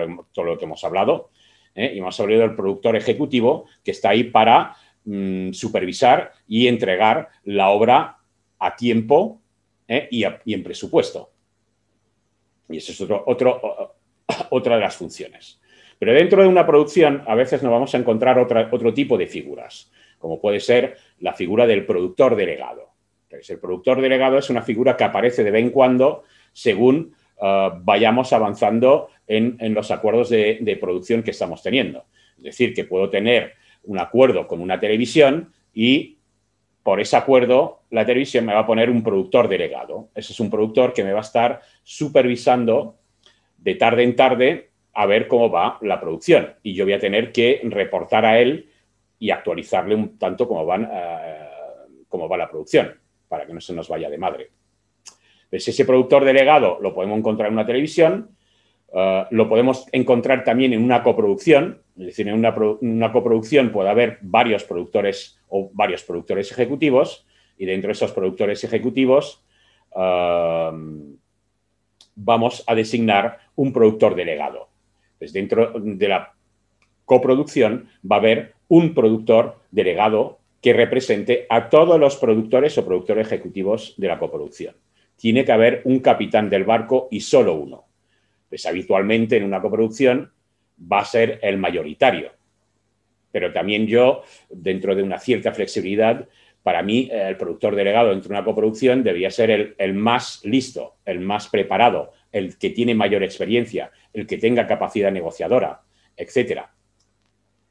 lo, 0.45 0.57
que 0.59 0.65
hemos 0.65 0.83
hablado. 0.83 1.31
¿eh? 1.73 1.91
Y 1.95 1.97
hemos 1.97 2.19
hablado 2.19 2.41
del 2.41 2.55
productor 2.55 2.95
ejecutivo 2.95 3.65
que 3.83 3.89
está 3.89 4.09
ahí 4.09 4.25
para 4.25 4.75
mm, 5.05 5.53
supervisar 5.53 6.33
y 6.47 6.67
entregar 6.67 7.29
la 7.45 7.69
obra 7.69 8.19
a 8.59 8.75
tiempo 8.75 9.39
¿eh? 9.87 10.07
y, 10.11 10.23
en 10.23 10.63
presupuesto. 10.63 11.31
Y 12.69 12.77
eso 12.77 12.91
es 12.91 13.01
otro, 13.01 13.95
otra 14.49 14.75
de 14.75 14.81
las 14.81 14.95
funciones. 14.95 15.59
Pero 15.99 16.13
dentro 16.13 16.41
de 16.41 16.47
una 16.47 16.65
producción 16.65 17.23
a 17.27 17.35
veces 17.35 17.63
nos 17.63 17.71
vamos 17.71 17.93
a 17.93 17.97
encontrar 17.97 18.39
otro 18.39 18.93
tipo 18.93 19.17
de 19.17 19.27
figuras, 19.27 19.91
como 20.17 20.39
puede 20.39 20.59
ser 20.59 20.97
la 21.19 21.33
figura 21.33 21.67
del 21.67 21.85
productor 21.85 22.35
delegado. 22.35 22.89
el 23.29 23.59
productor 23.59 24.01
delegado 24.01 24.37
es 24.37 24.49
una 24.49 24.61
figura 24.61 24.97
que 24.97 25.03
aparece 25.03 25.43
de 25.43 25.51
vez 25.51 25.63
en 25.63 25.69
cuando 25.69 26.23
según 26.51 27.15
uh, 27.37 27.69
vayamos 27.81 28.33
avanzando 28.33 29.09
en, 29.27 29.73
los 29.73 29.91
acuerdos 29.91 30.29
de, 30.29 30.59
de, 30.61 30.75
producción 30.75 31.23
que 31.23 31.31
estamos 31.31 31.63
teniendo. 31.63 32.05
Es 32.37 32.43
decir, 32.43 32.73
que 32.73 32.83
puedo 32.83 33.09
tener 33.09 33.53
un 33.83 33.99
acuerdo 33.99 34.47
con 34.47 34.61
una 34.61 34.79
televisión 34.79 35.53
y 35.73 36.17
por 36.83 36.99
ese 36.99 37.15
acuerdo, 37.15 37.83
la 37.89 38.05
televisión 38.05 38.45
me 38.45 38.53
va 38.53 38.59
a 38.59 38.67
poner 38.67 38.89
un 38.89 39.01
productor 39.01 39.47
delegado. 39.47 40.09
Ese 40.13 40.33
es 40.33 40.39
un 40.41 40.49
productor 40.49 40.93
que 40.93 41.03
me 41.03 41.13
va 41.13 41.19
a 41.19 41.23
estar 41.23 41.61
supervisando 41.81 42.97
de 43.57 43.75
tarde 43.75 44.03
en 44.03 44.15
tarde 44.15 44.69
a 44.93 45.05
ver 45.05 45.27
cómo 45.27 45.49
va 45.49 45.79
la 45.81 45.99
producción. 45.99 46.53
Y 46.61 46.73
yo 46.73 46.83
voy 46.83 46.93
a 46.93 46.99
tener 46.99 47.31
que 47.31 47.61
reportar 47.63 48.25
a 48.25 48.39
él 48.39 48.69
y 49.17 49.31
actualizarle 49.31 49.95
un 49.95 50.17
tanto 50.17 50.47
cómo, 50.47 50.65
van, 50.65 50.89
eh, 50.91 51.47
cómo 52.09 52.27
va 52.27 52.35
la 52.35 52.49
producción, 52.49 52.93
para 53.29 53.45
que 53.47 53.53
no 53.53 53.61
se 53.61 53.73
nos 53.73 53.87
vaya 53.87 54.09
de 54.09 54.17
madre. 54.17 54.49
Ese 55.49 55.85
productor 55.85 56.25
delegado 56.25 56.79
lo 56.81 56.93
podemos 56.93 57.17
encontrar 57.17 57.47
en 57.47 57.53
una 57.53 57.65
televisión, 57.65 58.35
eh, 58.93 59.25
lo 59.31 59.49
podemos 59.49 59.87
encontrar 59.91 60.43
también 60.43 60.73
en 60.73 60.83
una 60.83 61.01
coproducción, 61.01 61.81
es 61.97 62.05
decir, 62.05 62.27
en 62.27 62.35
una, 62.35 63.11
coproducción 63.11 63.71
puede 63.71 63.89
haber 63.89 64.19
varios 64.21 64.63
productores 64.63 65.39
o 65.49 65.71
varios 65.73 66.03
productores 66.03 66.51
ejecutivos 66.51 67.25
y 67.57 67.65
dentro 67.65 67.87
de 67.87 67.93
esos 67.93 68.11
productores 68.11 68.63
ejecutivos 68.63 69.43
um, 69.95 71.15
vamos 72.15 72.63
a 72.67 72.75
designar 72.75 73.39
un 73.55 73.73
productor 73.73 74.15
delegado. 74.15 74.69
Pues 75.17 75.33
dentro 75.33 75.73
de 75.79 76.07
la 76.07 76.33
coproducción 77.05 77.87
va 78.09 78.17
a 78.17 78.19
haber 78.19 78.53
un 78.67 78.93
productor 78.93 79.57
delegado 79.71 80.39
que 80.61 80.73
represente 80.73 81.45
a 81.49 81.69
todos 81.69 81.99
los 81.99 82.15
productores 82.15 82.77
o 82.77 82.85
productores 82.85 83.27
ejecutivos 83.27 83.95
de 83.97 84.07
la 84.07 84.19
coproducción. 84.19 84.75
Tiene 85.15 85.45
que 85.45 85.51
haber 85.51 85.81
un 85.85 85.99
capitán 85.99 86.49
del 86.49 86.63
barco 86.63 87.07
y 87.11 87.21
solo 87.21 87.55
uno. 87.55 87.85
Pues 88.53 88.67
habitualmente 88.67 89.35
en 89.35 89.45
una 89.45 89.59
coproducción 89.59 90.31
va 90.79 90.99
a 90.99 91.05
ser 91.05 91.39
el 91.41 91.57
mayoritario. 91.57 92.33
Pero 93.31 93.51
también 93.51 93.87
yo, 93.87 94.21
dentro 94.51 94.93
de 94.93 95.01
una 95.01 95.17
cierta 95.17 95.51
flexibilidad, 95.53 96.29
para 96.61 96.83
mí 96.83 97.09
eh, 97.11 97.29
el 97.29 97.35
productor 97.35 97.75
delegado 97.75 98.11
dentro 98.11 98.29
de 98.29 98.35
una 98.35 98.45
coproducción 98.45 99.03
debería 99.03 99.31
ser 99.31 99.75
el, 99.75 99.93
más 99.95 100.45
listo, 100.45 100.97
el 101.03 101.19
más 101.19 101.47
preparado, 101.47 102.11
el 102.31 102.59
que 102.59 102.69
tiene 102.69 102.93
mayor 102.93 103.23
experiencia, 103.23 103.89
el 104.13 104.27
que 104.27 104.37
tenga 104.37 104.67
capacidad 104.67 105.11
negociadora, 105.11 105.81
etcétera. 106.15 106.71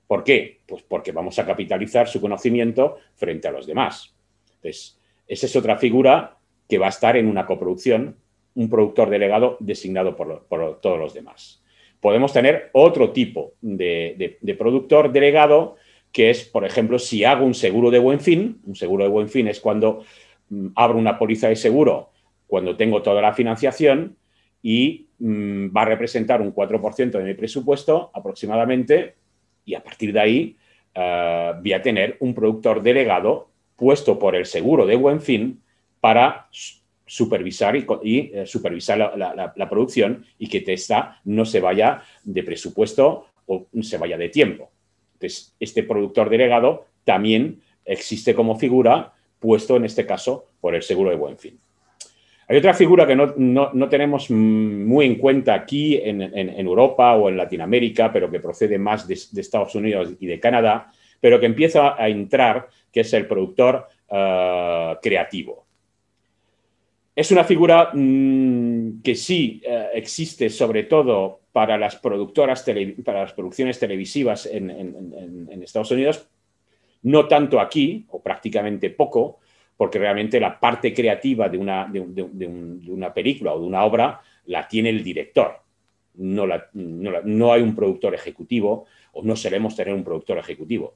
¿Por 0.08 0.24
qué? 0.24 0.62
Pues 0.66 0.82
porque 0.82 1.12
vamos 1.12 1.38
a 1.38 1.46
capitalizar 1.46 2.08
su 2.08 2.20
conocimiento 2.20 2.98
frente 3.14 3.46
a 3.46 3.52
los 3.52 3.68
demás. 3.68 4.16
Entonces, 4.56 5.00
esa 5.28 5.46
es 5.46 5.54
otra 5.54 5.78
figura 5.78 6.38
que 6.68 6.78
va 6.78 6.86
a 6.86 6.88
estar 6.88 7.16
en 7.16 7.28
una 7.28 7.46
coproducción, 7.46 8.16
un 8.54 8.68
productor 8.68 9.10
delegado 9.10 9.56
designado 9.60 10.16
por 10.16 10.80
todos 10.80 10.98
los 10.98 11.14
demás. 11.14 11.62
Podemos 12.02 12.32
tener 12.32 12.68
otro 12.72 13.12
tipo 13.12 13.52
de, 13.60 14.56
productor 14.58 15.12
delegado, 15.12 15.76
que 16.10 16.30
es, 16.30 16.42
por 16.42 16.64
ejemplo, 16.64 16.98
si 16.98 17.22
hago 17.22 17.46
un 17.46 17.54
seguro 17.54 17.92
de 17.92 18.00
buen 18.00 18.18
fin, 18.18 18.60
un 18.66 18.74
seguro 18.74 19.04
de 19.04 19.10
buen 19.10 19.28
fin 19.28 19.46
es 19.46 19.60
cuando 19.60 20.02
mm, 20.48 20.70
abro 20.74 20.98
una 20.98 21.16
póliza 21.16 21.48
de 21.48 21.54
seguro, 21.54 22.10
cuando 22.48 22.76
tengo 22.76 23.02
toda 23.02 23.22
la 23.22 23.32
financiación 23.32 24.16
y 24.64 25.06
mm, 25.20 25.68
va 25.68 25.82
a 25.82 25.84
representar 25.84 26.42
un 26.42 26.52
4% 26.52 27.12
de 27.12 27.22
mi 27.22 27.34
presupuesto 27.34 28.10
aproximadamente, 28.12 29.14
y 29.64 29.74
a 29.74 29.84
partir 29.84 30.12
de 30.12 30.20
ahí 30.20 30.56
uh, 30.96 31.62
voy 31.62 31.72
a 31.72 31.82
tener 31.82 32.16
un 32.18 32.34
productor 32.34 32.82
delegado 32.82 33.48
puesto 33.76 34.18
por 34.18 34.34
el 34.34 34.46
seguro 34.46 34.86
de 34.86 34.96
buen 34.96 35.20
fin 35.20 35.62
para 36.00 36.48
supervisar 37.12 37.76
y, 37.76 38.30
eh, 38.32 38.46
supervisar 38.46 38.96
la, 38.96 39.68
producción 39.68 40.24
y 40.38 40.48
que 40.48 40.64
esta 40.72 41.20
no 41.26 41.44
se 41.44 41.60
vaya 41.60 42.00
de 42.24 42.42
presupuesto 42.42 43.26
o 43.44 43.66
se 43.82 43.98
vaya 43.98 44.16
de 44.16 44.30
tiempo. 44.30 44.70
Entonces, 45.12 45.54
este 45.60 45.82
productor 45.82 46.30
delegado 46.30 46.86
también 47.04 47.60
existe 47.84 48.34
como 48.34 48.58
figura 48.58 49.12
puesto 49.38 49.76
en 49.76 49.84
este 49.84 50.06
caso 50.06 50.46
por 50.58 50.74
el 50.74 50.82
seguro 50.82 51.10
de 51.10 51.16
buen 51.16 51.36
fin. 51.36 51.58
Hay 52.48 52.56
otra 52.56 52.72
figura 52.72 53.06
que 53.06 53.14
no, 53.14 53.88
tenemos 53.90 54.30
muy 54.30 55.04
en 55.04 55.16
cuenta 55.16 55.52
aquí 55.52 56.00
en, 56.02 56.22
Europa 56.66 57.14
o 57.14 57.28
en 57.28 57.36
Latinoamérica, 57.36 58.10
pero 58.10 58.30
que 58.30 58.40
procede 58.40 58.78
más 58.78 59.06
de, 59.06 59.14
Estados 59.14 59.74
Unidos 59.74 60.14
y 60.18 60.26
de 60.26 60.40
Canadá, 60.40 60.90
pero 61.20 61.38
que 61.38 61.46
empieza 61.46 61.94
a 62.02 62.08
entrar, 62.08 62.68
que 62.90 63.00
es 63.00 63.12
el 63.12 63.26
productor 63.26 63.86
eh, 64.08 64.96
creativo. 65.02 65.66
Es 67.14 67.30
una 67.30 67.44
figura 67.44 67.90
mm, 67.92 69.02
que 69.02 69.14
sí 69.14 69.60
eh, 69.64 69.88
existe 69.94 70.48
sobre 70.48 70.84
todo 70.84 71.40
para 71.52 71.76
las 71.76 71.96
productoras, 71.96 72.64
para 73.04 73.20
las 73.20 73.34
producciones 73.34 73.78
televisivas 73.78 74.46
en 74.46 75.62
Estados 75.62 75.90
Unidos, 75.90 76.26
no 77.02 77.28
tanto 77.28 77.60
aquí, 77.60 78.06
o 78.08 78.22
prácticamente 78.22 78.88
poco, 78.88 79.40
porque 79.76 79.98
realmente 79.98 80.38
la 80.38 80.60
parte 80.60 80.94
creativa 80.94 81.48
de 81.48 81.58
una, 81.58 81.88
de, 81.90 82.00
una 82.00 83.12
película 83.12 83.52
o 83.52 83.60
de 83.60 83.66
una 83.66 83.84
obra 83.84 84.20
la 84.46 84.68
tiene 84.68 84.90
el 84.90 85.02
director. 85.02 85.60
No, 86.14 86.46
no, 86.74 87.52
hay 87.52 87.62
un 87.62 87.74
productor 87.74 88.14
ejecutivo 88.14 88.86
o 89.12 89.22
no 89.22 89.34
solemos 89.34 89.74
tener 89.74 89.94
un 89.94 90.04
productor 90.04 90.38
ejecutivo. 90.38 90.94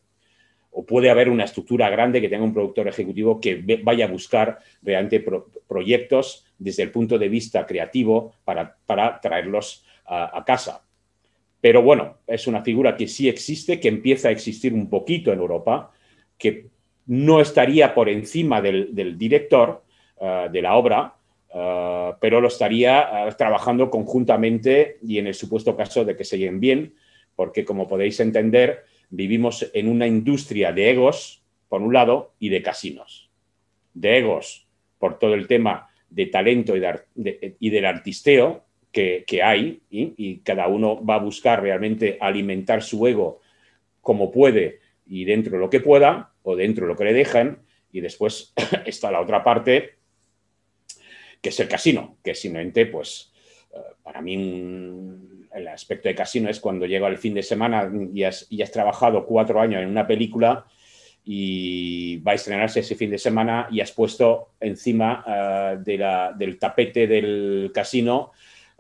O 0.79 0.85
puede 0.85 1.09
haber 1.09 1.31
una 1.31 1.45
estructura 1.45 1.89
grande 1.89 2.21
que 2.21 2.29
tenga 2.29 2.45
un 2.45 2.53
productor 2.53 2.87
ejecutivo 2.87 3.41
que 3.41 3.81
vaya 3.83 4.05
a 4.05 4.09
buscar 4.09 4.59
realmente 4.83 5.25
proyectos 5.67 6.45
desde 6.59 6.83
el 6.83 6.91
punto 6.91 7.19
de 7.19 7.31
vista 7.31 7.65
creativo 7.65 8.35
para, 8.45 8.77
para 8.85 9.19
traerlos 9.19 9.87
a, 10.05 10.45
casa. 10.45 10.85
Pero 11.63 11.81
bueno, 11.81 12.19
es 12.27 12.47
una 12.47 12.63
figura 12.63 12.95
que 12.95 13.09
sí 13.09 13.27
existe, 13.27 13.81
que 13.81 13.89
empieza 13.89 14.29
a 14.29 14.33
existir 14.33 14.75
un 14.75 14.91
poquito 14.91 15.33
en 15.33 15.39
Europa, 15.39 15.93
que 16.37 16.67
no 17.07 17.41
estaría 17.41 17.95
por 17.95 18.11
encima 18.11 18.61
del, 18.61 19.17
director 19.17 19.83
eh, 20.21 20.49
de 20.53 20.61
la 20.61 20.77
obra, 20.77 21.15
eh, 21.55 22.13
pero 22.21 22.39
lo 22.39 22.49
estaría 22.49 23.29
eh, 23.29 23.33
trabajando 23.33 23.89
conjuntamente 23.89 24.99
y 25.03 25.17
en 25.17 25.27
el 25.27 25.35
supuesto 25.35 25.75
caso 25.75 26.05
de 26.05 26.15
que 26.15 26.25
se 26.25 26.37
lleven 26.37 26.61
bien, 26.61 26.95
porque 27.35 27.65
como 27.65 27.89
podéis 27.89 28.21
entender, 28.21 28.85
vivimos 29.11 29.71
en 29.73 29.89
una 29.89 30.07
industria 30.07 30.73
de 30.73 30.91
egos, 30.91 31.43
por 31.69 31.83
un 31.83 31.93
lado, 31.93 32.35
y 32.39 32.49
de 32.49 32.63
casinos. 32.63 33.31
De 33.95 34.19
egos 34.19 34.67
por 34.99 35.19
todo 35.19 35.35
el 35.35 35.47
tema 35.47 35.89
de 36.11 36.27
talento 36.27 36.75
y, 36.77 37.71
del 37.71 37.85
artisteo 37.87 38.65
que, 38.93 39.25
hay, 39.43 39.83
y 39.91 40.39
cada 40.39 40.69
uno 40.69 41.05
va 41.05 41.17
a 41.17 41.21
buscar 41.21 41.63
realmente 41.63 42.17
alimentar 42.21 42.83
su 42.83 43.07
ego 43.07 43.41
como 44.01 44.31
puede 44.31 44.79
y 45.05 45.25
dentro 45.25 45.55
de 45.55 45.59
lo 45.59 45.69
que 45.69 45.81
pueda 45.81 46.33
o 46.43 46.55
dentro 46.55 46.87
de 46.87 46.93
lo 46.93 46.97
que 46.97 47.05
le 47.05 47.13
dejan. 47.13 47.59
Y 47.91 48.01
después 48.01 48.55
está 48.87 49.11
la 49.11 49.21
otra 49.21 49.43
parte, 49.43 49.97
que 51.41 51.49
es 51.49 51.61
el 51.61 51.69
casino, 51.69 52.19
que 52.23 52.35
simplemente, 52.35 52.87
pues, 52.87 53.33
eh, 53.75 53.79
para 54.03 54.23
mí 54.23 54.37
el 55.57 55.69
aspecto 55.69 56.09
de 56.09 56.15
casino 56.15 56.51
es 56.51 56.61
cuando 56.61 56.87
llega 56.87 57.09
el 57.09 57.19
fin 57.19 57.35
de 57.35 57.43
semana 57.43 57.91
y 58.13 58.23
has, 58.23 58.47
trabajado 58.71 59.25
cuatro 59.25 59.61
años 59.61 59.83
en 59.83 59.89
una 59.89 60.07
película 60.07 60.67
y 61.25 62.19
va 62.19 62.33
a 62.33 62.35
estrenarse 62.35 62.81
ese 62.81 62.95
fin 62.95 63.11
de 63.11 63.19
semana 63.19 63.67
y 63.71 63.81
has 63.81 63.91
puesto 63.91 64.51
encima 64.61 65.25
eh, 65.27 65.79
del 66.37 66.59
tapete 66.59 67.07
del 67.07 67.71
casino 67.75 68.33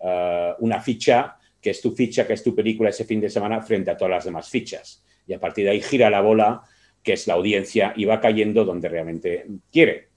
eh, 0.02 0.52
una 0.58 0.80
ficha 0.80 1.36
que 1.60 1.70
es 1.70 1.80
tu 1.80 1.92
ficha, 1.92 2.26
que 2.26 2.34
es 2.34 2.44
tu 2.44 2.54
película 2.54 2.90
ese 2.90 3.04
fin 3.04 3.20
de 3.20 3.30
semana 3.30 3.60
frente 3.62 3.90
a 3.90 3.96
todas 3.96 4.10
las 4.10 4.24
demás 4.24 4.48
fichas 4.48 5.02
y 5.26 5.32
a 5.32 5.40
partir 5.40 5.64
de 5.64 5.72
ahí 5.72 5.80
gira 5.80 6.10
la 6.10 6.20
bola, 6.20 6.62
que 7.02 7.14
es 7.14 7.26
la 7.26 7.34
audiencia, 7.34 7.92
y 7.96 8.04
va 8.04 8.20
cayendo 8.20 8.64
donde 8.64 8.88
realmente 8.88 9.46
quiere, 9.72 10.08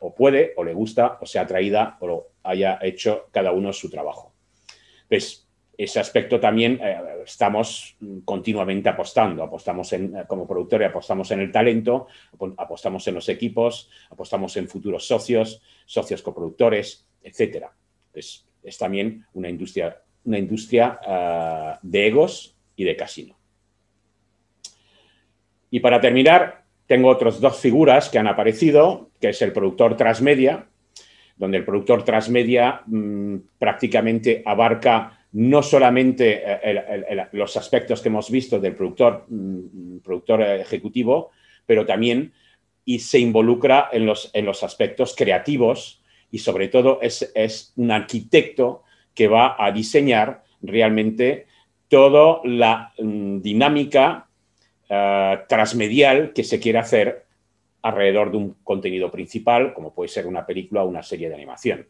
o 0.00 0.14
puede, 0.14 0.54
o 0.56 0.64
le 0.64 0.74
gusta, 0.74 1.18
o 1.20 1.26
sea 1.26 1.42
atraída, 1.42 1.98
o 2.00 2.28
haya 2.42 2.78
hecho 2.82 3.28
cada 3.30 3.52
uno 3.52 3.72
su 3.72 3.90
trabajo. 3.90 4.32
Pues 5.08 5.49
ese 5.84 5.98
aspecto 5.98 6.38
también 6.38 6.78
eh, 6.82 6.98
estamos 7.24 7.96
continuamente 8.26 8.90
apostando. 8.90 9.42
Apostamos 9.42 9.90
en, 9.94 10.24
como 10.26 10.46
productor, 10.46 10.84
apostamos 10.84 11.30
en 11.30 11.40
el 11.40 11.50
talento, 11.50 12.06
apostamos 12.58 13.08
en 13.08 13.14
los 13.14 13.28
equipos, 13.30 13.88
apostamos 14.10 14.54
en 14.58 14.68
futuros 14.68 15.06
socios, 15.06 15.62
socios 15.86 16.20
coproductores, 16.20 17.06
etc. 17.22 17.64
Pues 18.12 18.46
es 18.62 18.76
también 18.76 19.24
una 19.32 19.48
industria, 19.48 20.02
una 20.24 20.38
industria 20.38 21.00
ah, 21.06 21.78
de 21.80 22.06
egos 22.06 22.54
y 22.76 22.84
de 22.84 22.96
casino. 22.96 23.38
Y 25.70 25.80
para 25.80 25.98
terminar, 25.98 26.64
tengo 26.86 27.08
otras 27.08 27.40
dos 27.40 27.58
figuras 27.58 28.10
que 28.10 28.18
han 28.18 28.26
aparecido, 28.26 29.08
que 29.18 29.30
es 29.30 29.40
el 29.40 29.52
productor 29.52 29.96
transmedia, 29.96 30.66
donde 31.36 31.56
el 31.56 31.64
productor 31.64 32.04
transmedia 32.04 32.82
mm, 32.84 33.36
prácticamente 33.58 34.42
abarca 34.44 35.19
no 35.32 35.62
solamente 35.62 36.42
eh, 36.44 37.28
los 37.32 37.56
aspectos 37.56 38.00
que 38.00 38.08
hemos 38.08 38.30
visto 38.30 38.58
del 38.58 38.74
productor, 38.74 39.26
mm, 39.28 39.98
productor 39.98 40.42
ejecutivo, 40.42 41.30
pero 41.66 41.86
también 41.86 42.32
y 42.84 42.98
se 42.98 43.18
involucra 43.18 43.88
en 43.92 44.06
los, 44.06 44.30
en 44.32 44.44
los 44.44 44.62
aspectos 44.64 45.14
creativos 45.16 46.02
y 46.30 46.38
sobre 46.38 46.68
todo 46.68 46.98
es, 47.02 47.30
es 47.34 47.72
un 47.76 47.90
arquitecto 47.90 48.82
que 49.14 49.28
va 49.28 49.56
a 49.58 49.70
diseñar 49.70 50.42
realmente 50.62 51.46
toda 51.88 52.40
la 52.44 52.92
mm, 52.98 53.40
dinámica 53.40 54.28
eh, 54.88 55.38
transmedial 55.48 56.32
que 56.32 56.44
se 56.44 56.58
quiere 56.58 56.78
hacer 56.78 57.26
alrededor 57.82 58.30
de 58.30 58.36
un 58.36 58.56
contenido 58.64 59.10
principal, 59.10 59.72
como 59.72 59.94
puede 59.94 60.08
ser 60.08 60.26
una 60.26 60.44
película 60.44 60.82
o 60.82 60.88
una 60.88 61.02
serie 61.02 61.28
de 61.28 61.34
animación. 61.34 61.88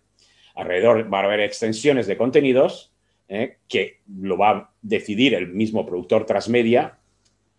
Alrededor 0.55 1.13
va 1.13 1.21
a 1.21 1.25
haber 1.25 1.41
extensiones 1.41 2.07
de 2.07 2.17
contenidos 2.17 2.93
eh, 3.31 3.57
que 3.69 4.01
lo 4.21 4.37
va 4.37 4.51
a 4.51 4.75
decidir 4.83 5.35
el 5.35 5.49
mismo 5.49 5.87
productor 5.87 6.27
transmedia 6.27 6.99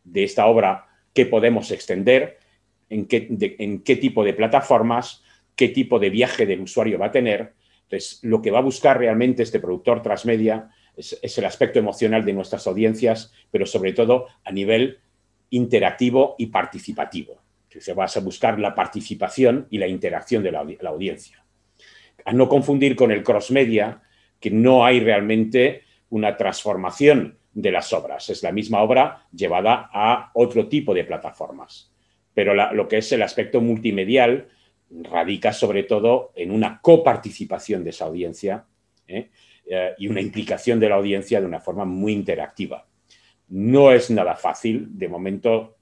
de 0.03 0.23
esta 0.23 0.45
obra 0.45 0.87
qué 1.13 1.25
podemos 1.25 1.71
extender, 1.71 2.37
en 2.89 3.05
qué, 3.05 3.27
en 3.57 3.81
qué 3.81 3.95
tipo 3.95 4.23
de 4.23 4.33
plataformas, 4.33 5.23
qué 5.55 5.69
tipo 5.69 5.97
de 5.97 6.09
viaje 6.09 6.45
del 6.45 6.61
usuario 6.61 6.99
va 6.99 7.07
a 7.07 7.11
tener. 7.11 7.53
Entonces, 7.83 8.19
lo 8.21 8.41
que 8.41 8.51
va 8.51 8.59
a 8.59 8.63
buscar 8.63 8.99
realmente 8.99 9.43
este 9.43 9.59
productor 9.59 10.01
transmedia 10.01 10.69
es, 10.95 11.17
es 11.21 11.37
el 11.37 11.45
aspecto 11.45 11.79
emocional 11.79 12.23
de 12.25 12.33
nuestras 12.33 12.67
audiencias, 12.67 13.33
pero 13.49 13.65
sobre 13.65 13.93
todo 13.93 14.27
a 14.43 14.51
nivel 14.51 14.99
interactivo 15.51 16.35
y 16.37 16.47
participativo. 16.47 17.41
Que 17.69 17.79
se 17.79 17.93
va 17.93 18.05
a 18.05 18.19
buscar 18.19 18.59
la 18.59 18.75
participación 18.75 19.67
y 19.69 19.77
la 19.77 19.87
interacción 19.87 20.43
de 20.43 20.51
la, 20.51 20.65
audiencia. 20.89 21.45
A 22.25 22.33
no 22.33 22.49
confundir 22.49 22.95
con 22.95 23.11
el 23.11 23.23
cross-media, 23.23 24.01
que 24.41 24.51
no 24.51 24.83
hay 24.83 24.99
realmente 24.99 25.83
una 26.09 26.35
transformación 26.35 27.37
de 27.53 27.71
las 27.71 27.93
obras. 27.93 28.29
Es 28.29 28.43
la 28.43 28.51
misma 28.51 28.81
obra 28.81 29.27
llevada 29.31 29.89
a 29.93 30.31
otro 30.33 30.67
tipo 30.67 30.93
de 30.93 31.05
plataformas. 31.05 31.93
Pero 32.33 32.53
lo 32.73 32.87
que 32.87 32.97
es 32.97 33.11
el 33.11 33.21
aspecto 33.21 33.61
multimedial 33.61 34.49
radica 34.89 35.53
sobre 35.53 35.83
todo 35.83 36.33
en 36.35 36.51
una 36.51 36.81
coparticipación 36.81 37.83
de 37.83 37.91
esa 37.91 38.05
audiencia 38.05 38.65
¿eh? 39.07 39.29
Eh, 39.65 39.93
y 39.99 40.07
una 40.07 40.19
implicación 40.19 40.79
de 40.79 40.89
la 40.89 40.95
audiencia 40.95 41.39
de 41.39 41.45
una 41.45 41.59
forma 41.59 41.85
muy 41.85 42.13
interactiva. 42.13 42.85
No 43.49 43.91
es 43.91 44.09
nada 44.09 44.35
fácil. 44.35 44.87
De 44.97 45.07
momento 45.07 45.77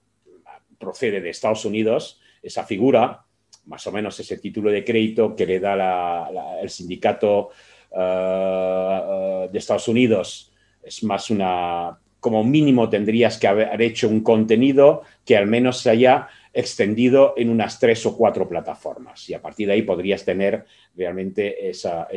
procede 0.78 1.22
de 1.22 1.30
Estados 1.30 1.66
Unidos 1.66 2.20
esa 2.42 2.64
figura, 2.64 3.26
más 3.66 3.86
o 3.88 3.92
menos 3.92 4.20
ese 4.20 4.38
título 4.38 4.72
de 4.72 4.84
crédito 4.84 5.36
que 5.36 5.46
le 5.46 5.60
da 5.60 6.30
el 6.62 6.70
sindicato 6.70 7.50
eh, 7.96 9.50
de 9.52 9.58
Estados 9.58 9.88
Unidos. 9.88 10.52
Es 10.84 11.04
más 11.04 11.30
una, 11.30 11.98
como 12.20 12.44
mínimo 12.44 12.90
tendrías 12.90 13.38
que 13.38 13.48
haber 13.48 13.82
hecho 13.82 14.10
un 14.10 14.22
contenido 14.22 15.04
que 15.26 15.38
al 15.38 15.48
menos 15.48 15.80
se 15.80 15.90
haya 15.90 16.28
extendido 16.54 17.34
en 17.38 17.50
unas 17.50 17.80
tres 17.80 18.06
o 18.06 18.18
cuatro 18.18 18.48
plataformas 18.48 19.30
y 19.30 19.34
a 19.34 19.42
partir 19.42 19.68
de 19.68 19.74
ahí 19.74 19.82
podrías 19.84 20.26
tener 20.26 20.66
realmente 20.96 21.70
esa, 21.70 22.08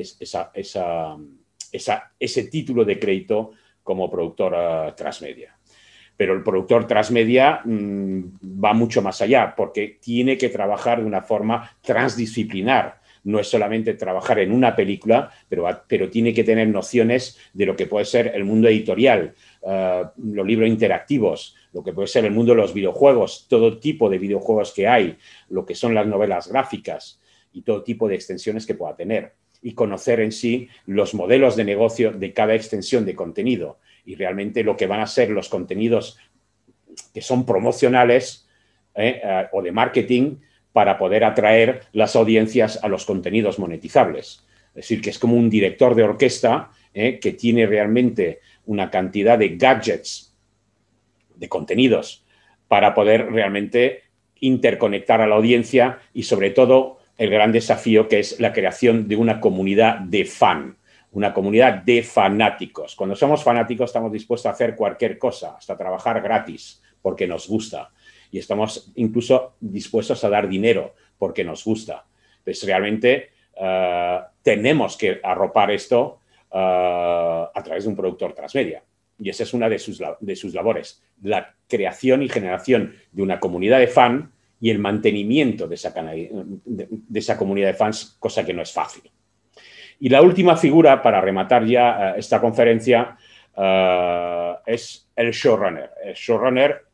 ese 2.18 2.42
título 2.44 2.84
de 2.84 2.98
crédito 2.98 3.52
como 3.82 4.10
productor 4.10 4.94
transmedia. 4.94 5.56
Pero 6.16 6.34
el 6.34 6.42
productor 6.42 6.86
transmedia 6.86 7.62
mm, 7.64 8.64
va 8.64 8.74
mucho 8.74 9.02
más 9.02 9.20
allá 9.22 9.54
porque 9.56 9.98
tiene 10.00 10.38
que 10.38 10.50
trabajar 10.50 11.00
de 11.00 11.06
una 11.06 11.22
forma 11.22 11.76
transdisciplinar, 11.80 13.00
no 13.24 13.38
es 13.38 13.48
solamente 13.48 13.94
trabajar 13.94 14.38
en 14.40 14.52
una 14.52 14.74
película, 14.74 15.30
pero, 15.48 15.66
pero 15.86 16.10
tiene 16.10 16.34
que 16.34 16.44
tener 16.44 16.68
nociones 16.68 17.38
de 17.52 17.66
lo 17.66 17.76
que 17.76 17.86
puede 17.86 18.04
ser 18.04 18.32
el 18.34 18.44
mundo 18.44 18.68
editorial, 18.68 19.34
eh, 19.66 20.04
los 20.16 20.46
libros 20.46 20.68
interactivos, 20.68 21.56
lo 21.72 21.82
que 21.82 21.92
puede 21.92 22.08
ser 22.08 22.24
el 22.24 22.32
mundo 22.32 22.52
de 22.52 22.60
los 22.60 22.74
videojuegos, 22.74 23.46
todo 23.48 23.78
tipo 23.78 24.10
de 24.10 24.18
videojuegos 24.18 24.72
que 24.72 24.88
hay, 24.88 25.16
lo 25.48 25.64
que 25.64 25.74
son 25.74 25.94
las 25.94 26.06
novelas 26.06 26.48
gráficas 26.48 27.20
y 27.52 27.62
todo 27.62 27.82
tipo 27.82 28.08
de 28.08 28.14
extensiones 28.14 28.66
que 28.66 28.74
pueda 28.74 28.96
tener. 28.96 29.34
Y 29.62 29.74
conocer 29.74 30.20
en 30.20 30.32
sí 30.32 30.68
los 30.86 31.14
modelos 31.14 31.54
de 31.54 31.64
negocio 31.64 32.10
de 32.10 32.32
cada 32.32 32.54
extensión 32.54 33.04
de 33.04 33.14
contenido. 33.14 33.78
Y 34.04 34.16
realmente 34.16 34.64
lo 34.64 34.76
que 34.76 34.88
van 34.88 35.00
a 35.00 35.06
ser 35.06 35.30
los 35.30 35.48
contenidos 35.48 36.18
que 37.14 37.20
son 37.20 37.46
promocionales 37.46 38.48
eh, 38.94 39.20
eh, 39.22 39.46
o 39.52 39.62
de 39.62 39.72
marketing 39.72 40.36
para 40.72 40.98
poder 40.98 41.24
atraer 41.24 41.82
las 41.92 42.16
audiencias 42.16 42.82
a 42.82 42.88
los 42.88 43.04
contenidos 43.04 43.58
monetizables. 43.58 44.44
Es 44.68 44.74
decir, 44.74 45.02
que 45.02 45.10
es 45.10 45.18
como 45.18 45.36
un 45.36 45.50
director 45.50 45.94
de 45.94 46.02
orquesta 46.02 46.70
eh, 46.94 47.18
que 47.18 47.32
tiene 47.32 47.66
realmente 47.66 48.40
una 48.66 48.90
cantidad 48.90 49.38
de 49.38 49.56
gadgets, 49.56 50.34
de 51.34 51.48
contenidos, 51.48 52.24
para 52.68 52.94
poder 52.94 53.30
realmente 53.30 54.02
interconectar 54.40 55.20
a 55.20 55.26
la 55.26 55.36
audiencia 55.36 55.98
y 56.14 56.22
sobre 56.22 56.50
todo 56.50 56.98
el 57.18 57.30
gran 57.30 57.52
desafío 57.52 58.08
que 58.08 58.18
es 58.18 58.40
la 58.40 58.52
creación 58.52 59.08
de 59.08 59.16
una 59.16 59.40
comunidad 59.40 59.98
de 59.98 60.24
fan, 60.24 60.76
una 61.12 61.34
comunidad 61.34 61.74
de 61.82 62.02
fanáticos. 62.02 62.96
Cuando 62.96 63.14
somos 63.14 63.44
fanáticos 63.44 63.90
estamos 63.90 64.10
dispuestos 64.10 64.46
a 64.46 64.54
hacer 64.54 64.74
cualquier 64.74 65.18
cosa, 65.18 65.56
hasta 65.58 65.76
trabajar 65.76 66.22
gratis, 66.22 66.82
porque 67.02 67.26
nos 67.26 67.48
gusta. 67.48 67.90
Y 68.32 68.38
estamos 68.38 68.90
incluso 68.96 69.54
dispuestos 69.60 70.24
a 70.24 70.30
dar 70.30 70.48
dinero 70.48 70.94
porque 71.18 71.44
nos 71.44 71.64
gusta. 71.64 72.04
Pues 72.42 72.64
realmente 72.64 73.28
eh, 73.54 74.20
tenemos 74.42 74.96
que 74.96 75.20
arropar 75.22 75.70
esto 75.70 76.20
eh, 76.50 76.56
a 76.56 77.62
través 77.62 77.84
de 77.84 77.90
un 77.90 77.96
productor 77.96 78.32
transmedia. 78.32 78.82
Y 79.18 79.28
esa 79.28 79.42
es 79.42 79.52
una 79.52 79.68
de 79.68 79.78
sus, 79.78 80.02
de 80.18 80.34
sus 80.34 80.54
labores, 80.54 81.02
la 81.22 81.54
creación 81.68 82.22
y 82.22 82.28
generación 82.30 82.96
de 83.12 83.22
una 83.22 83.38
comunidad 83.38 83.78
de 83.78 83.86
fan 83.86 84.32
y 84.60 84.70
el 84.70 84.78
mantenimiento 84.78 85.68
de 85.68 85.74
esa, 85.74 85.90
de 85.90 86.88
esa 87.18 87.36
comunidad 87.36 87.68
de 87.68 87.74
fans, 87.74 88.16
cosa 88.18 88.44
que 88.46 88.54
no 88.54 88.62
es 88.62 88.72
fácil. 88.72 89.02
Y 90.00 90.08
la 90.08 90.22
última 90.22 90.56
figura, 90.56 91.02
para 91.02 91.20
rematar 91.20 91.66
ya 91.66 92.14
eh, 92.14 92.14
esta 92.16 92.40
conferencia, 92.40 93.16
es 94.64 95.10
el 95.14 95.30
showrunner. 95.30 95.90
El 96.02 96.14
showrunner 96.14 96.86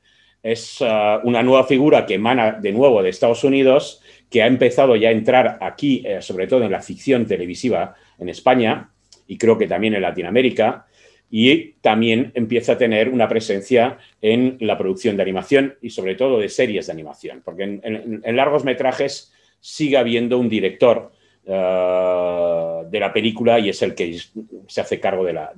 es 0.42 0.79
eh, 0.81 1.18
una 1.24 1.42
nueva 1.42 1.64
figura 1.64 2.07
que 2.07 2.14
emana 2.14 2.53
de 2.53 2.72
nuevo 2.72 3.03
de 3.03 3.11
Estados 3.11 3.44
Unidos, 3.44 4.03
que 4.31 4.42
ha 4.42 4.46
empezado 4.46 4.96
ya 4.96 5.09
a 5.09 5.12
entrar 5.12 5.59
aquí, 5.61 6.05
sobre 6.20 6.46
todo 6.46 6.62
en 6.62 6.72
la 6.72 6.83
ficción 6.83 7.27
televisiva 7.27 7.94
en 8.18 8.29
España 8.29 8.90
y 9.27 9.38
creo 9.38 9.57
que 9.57 9.66
también 9.66 9.94
en 9.94 10.03
Latinoamérica, 10.03 10.87
y 11.31 11.72
también 11.83 12.33
empieza 12.35 12.72
a 12.72 12.79
tener 12.79 13.09
una 13.11 13.29
presencia 13.29 13.98
en 14.20 14.57
la 14.61 14.79
producción 14.79 15.16
de 15.16 15.22
animación 15.22 15.77
y 15.83 15.90
sobre 15.90 16.14
todo 16.14 16.38
de 16.38 16.48
series 16.48 16.87
de 16.87 16.92
animación, 16.92 17.42
porque 17.44 17.64
en, 17.64 18.37
largos 18.37 18.64
metrajes 18.64 19.33
sigue 19.61 19.98
habiendo 19.98 20.38
un 20.38 20.48
director 20.48 21.12
eh, 21.44 22.83
de 22.90 23.01
la 23.01 23.12
película 23.12 23.59
y 23.59 23.68
es 23.68 23.83
el 23.83 23.94
que 23.94 24.18
se 24.66 24.81
hace 24.81 24.98
cargo 24.98 25.24
de 25.24 25.35
la, 25.35 25.53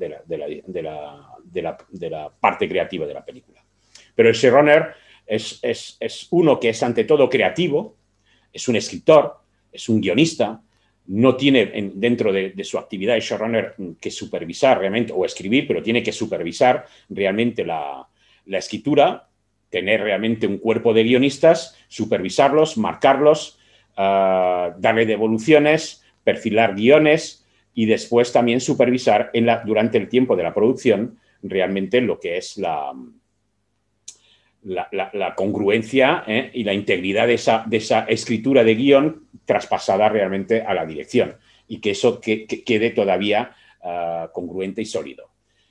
parte 2.40 2.68
creativa 2.68 3.06
de 3.06 3.14
la 3.14 3.24
película. 3.24 3.62
Pero 4.20 4.28
el 4.28 4.36
showrunner 4.36 4.90
es, 5.26 6.28
uno 6.30 6.60
que 6.60 6.68
es 6.68 6.82
ante 6.82 7.04
todo 7.04 7.26
creativo, 7.30 7.96
es 8.52 8.68
un 8.68 8.76
escritor, 8.76 9.38
es 9.72 9.88
un 9.88 9.98
guionista, 9.98 10.60
no 11.06 11.36
tiene 11.36 11.90
dentro 11.94 12.30
de, 12.30 12.52
su 12.62 12.76
actividad 12.76 13.14
de 13.14 13.20
showrunner 13.20 13.76
que 13.98 14.10
supervisar 14.10 14.78
realmente 14.78 15.14
o 15.16 15.24
escribir, 15.24 15.66
pero 15.66 15.82
tiene 15.82 16.02
que 16.02 16.12
supervisar 16.12 16.84
realmente 17.08 17.64
la, 17.64 18.06
escritura, 18.44 19.26
tener 19.70 20.02
realmente 20.02 20.46
un 20.46 20.58
cuerpo 20.58 20.92
de 20.92 21.04
guionistas, 21.04 21.78
supervisarlos, 21.88 22.76
marcarlos, 22.76 23.58
ah, 23.96 24.74
darle 24.76 25.06
devoluciones, 25.06 26.04
perfilar 26.24 26.74
guiones 26.74 27.46
y 27.72 27.86
después 27.86 28.34
también 28.34 28.60
supervisar 28.60 29.30
durante 29.64 29.96
el 29.96 30.10
tiempo 30.10 30.36
de 30.36 30.42
la 30.42 30.52
producción 30.52 31.18
realmente 31.42 32.02
lo 32.02 32.20
que 32.20 32.36
es 32.36 32.58
la, 32.58 32.92
la, 34.62 35.34
congruencia 35.36 36.24
¿eh? 36.26 36.50
y 36.52 36.64
la 36.64 36.74
integridad 36.74 37.26
de 37.26 37.34
esa, 37.34 38.04
escritura 38.08 38.64
de 38.64 38.74
guion 38.74 39.28
traspasada 39.44 40.08
realmente 40.08 40.62
a 40.62 40.74
la 40.74 40.86
dirección 40.86 41.36
y 41.66 41.80
que 41.80 41.90
eso 41.90 42.20
quede 42.20 42.90
todavía 42.90 43.54
ah, 43.82 44.30
congruente 44.32 44.82
y 44.82 44.86
sólido. 44.86 45.30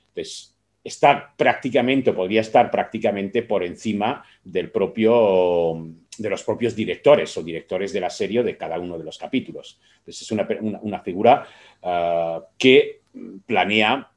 Entonces, 0.09 0.55
está 0.83 1.33
prácticamente, 1.35 2.13
podría 2.13 2.41
estar 2.41 2.71
prácticamente 2.71 3.43
por 3.43 3.63
encima 3.63 4.23
del 4.43 4.71
propio, 4.71 5.85
de 6.17 6.29
los 6.29 6.43
propios 6.43 6.75
directores 6.75 7.37
o 7.37 7.43
directores 7.43 7.93
de 7.93 7.99
la 7.99 8.09
serie 8.09 8.43
de 8.43 8.57
cada 8.57 8.79
uno 8.79 8.97
de 8.97 9.03
los 9.03 9.17
capítulos. 9.17 9.79
Entonces, 9.99 10.21
es 10.23 10.31
una, 10.31 10.99
figura 11.01 11.45
ah, 11.83 12.43
que 12.57 13.01
planea 13.45 14.09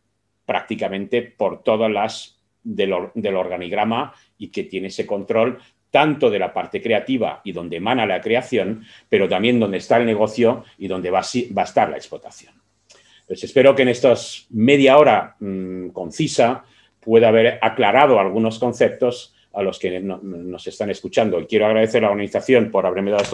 prácticamente 0.47 1.23
por 1.23 1.63
todas 1.63 1.91
las 1.91 2.42
del, 2.63 2.93
organigrama 2.93 4.13
y 4.39 4.49
que 4.49 4.65
tiene 4.65 4.89
ese 4.89 5.07
control 5.07 5.59
tanto 5.91 6.31
de 6.31 6.39
la 6.39 6.53
parte 6.53 6.81
creativa 6.81 7.41
y 7.45 7.53
donde 7.53 7.77
emana 7.77 8.07
la 8.07 8.21
creación, 8.21 8.85
pero 9.09 9.29
también 9.29 9.61
donde 9.61 9.77
está 9.77 9.99
el 9.99 10.07
negocio 10.07 10.65
y 10.79 10.89
donde 10.89 11.11
va, 11.11 11.21
a 11.21 11.63
estar 11.63 11.91
la 11.91 11.97
explotación. 11.97 12.55
Pues 13.27 13.45
espero 13.45 13.75
que 13.75 13.83
en 13.83 13.89
estas 13.89 14.47
media 14.51 14.97
hora 14.97 15.37
mm, 15.39 15.89
concisa 15.89 16.65
pueda 16.99 17.29
haber 17.29 17.59
aclarado 17.61 18.19
algunos 18.19 18.59
conceptos 18.59 19.35
a 19.53 19.63
los 19.63 19.79
que 19.79 20.01
nos 20.01 20.67
están 20.67 20.91
escuchando. 20.91 21.39
Y 21.41 21.47
quiero 21.47 21.67
agradecer 21.67 22.03
a 22.03 22.07
la 22.07 22.13
organización 22.13 22.71
por 22.71 22.87
haberme 22.87 23.11
dado 23.11 23.25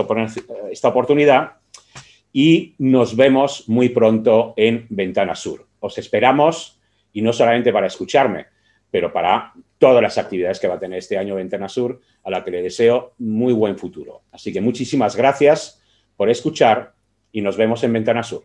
esta 0.71 0.89
oportunidad 0.89 1.53
y 2.33 2.75
nos 2.79 3.17
vemos 3.17 3.69
muy 3.69 3.91
pronto 3.91 4.55
en 4.57 4.87
Ventana 4.91 5.35
Sur. 5.35 5.67
Os 5.81 5.97
esperamos 5.99 6.81
y 7.13 7.23
no 7.23 7.33
solamente 7.33 7.73
para 7.73 7.87
escucharme, 7.87 8.47
pero 8.91 9.13
para 9.13 9.53
todas 9.79 10.03
las 10.03 10.19
actividades 10.19 10.59
que 10.59 10.69
va 10.69 10.75
a 10.75 10.79
tener 10.79 10.99
este 10.99 11.19
año 11.19 11.37
Ventana 11.37 11.69
Sur, 11.69 12.01
a 12.25 12.31
la 12.31 12.45
que 12.45 12.51
le 12.51 12.63
deseo 12.63 13.15
muy 13.19 13.53
buen 13.53 13.79
futuro. 13.79 14.23
Así 14.33 14.53
que 14.53 14.61
muchísimas 14.61 15.17
gracias 15.17 15.83
por 16.17 16.31
escuchar 16.31 16.95
y 17.33 17.41
nos 17.41 17.57
vemos 17.57 17.85
en 17.85 17.93
Ventana 17.93 18.23
Sur. 18.23 18.45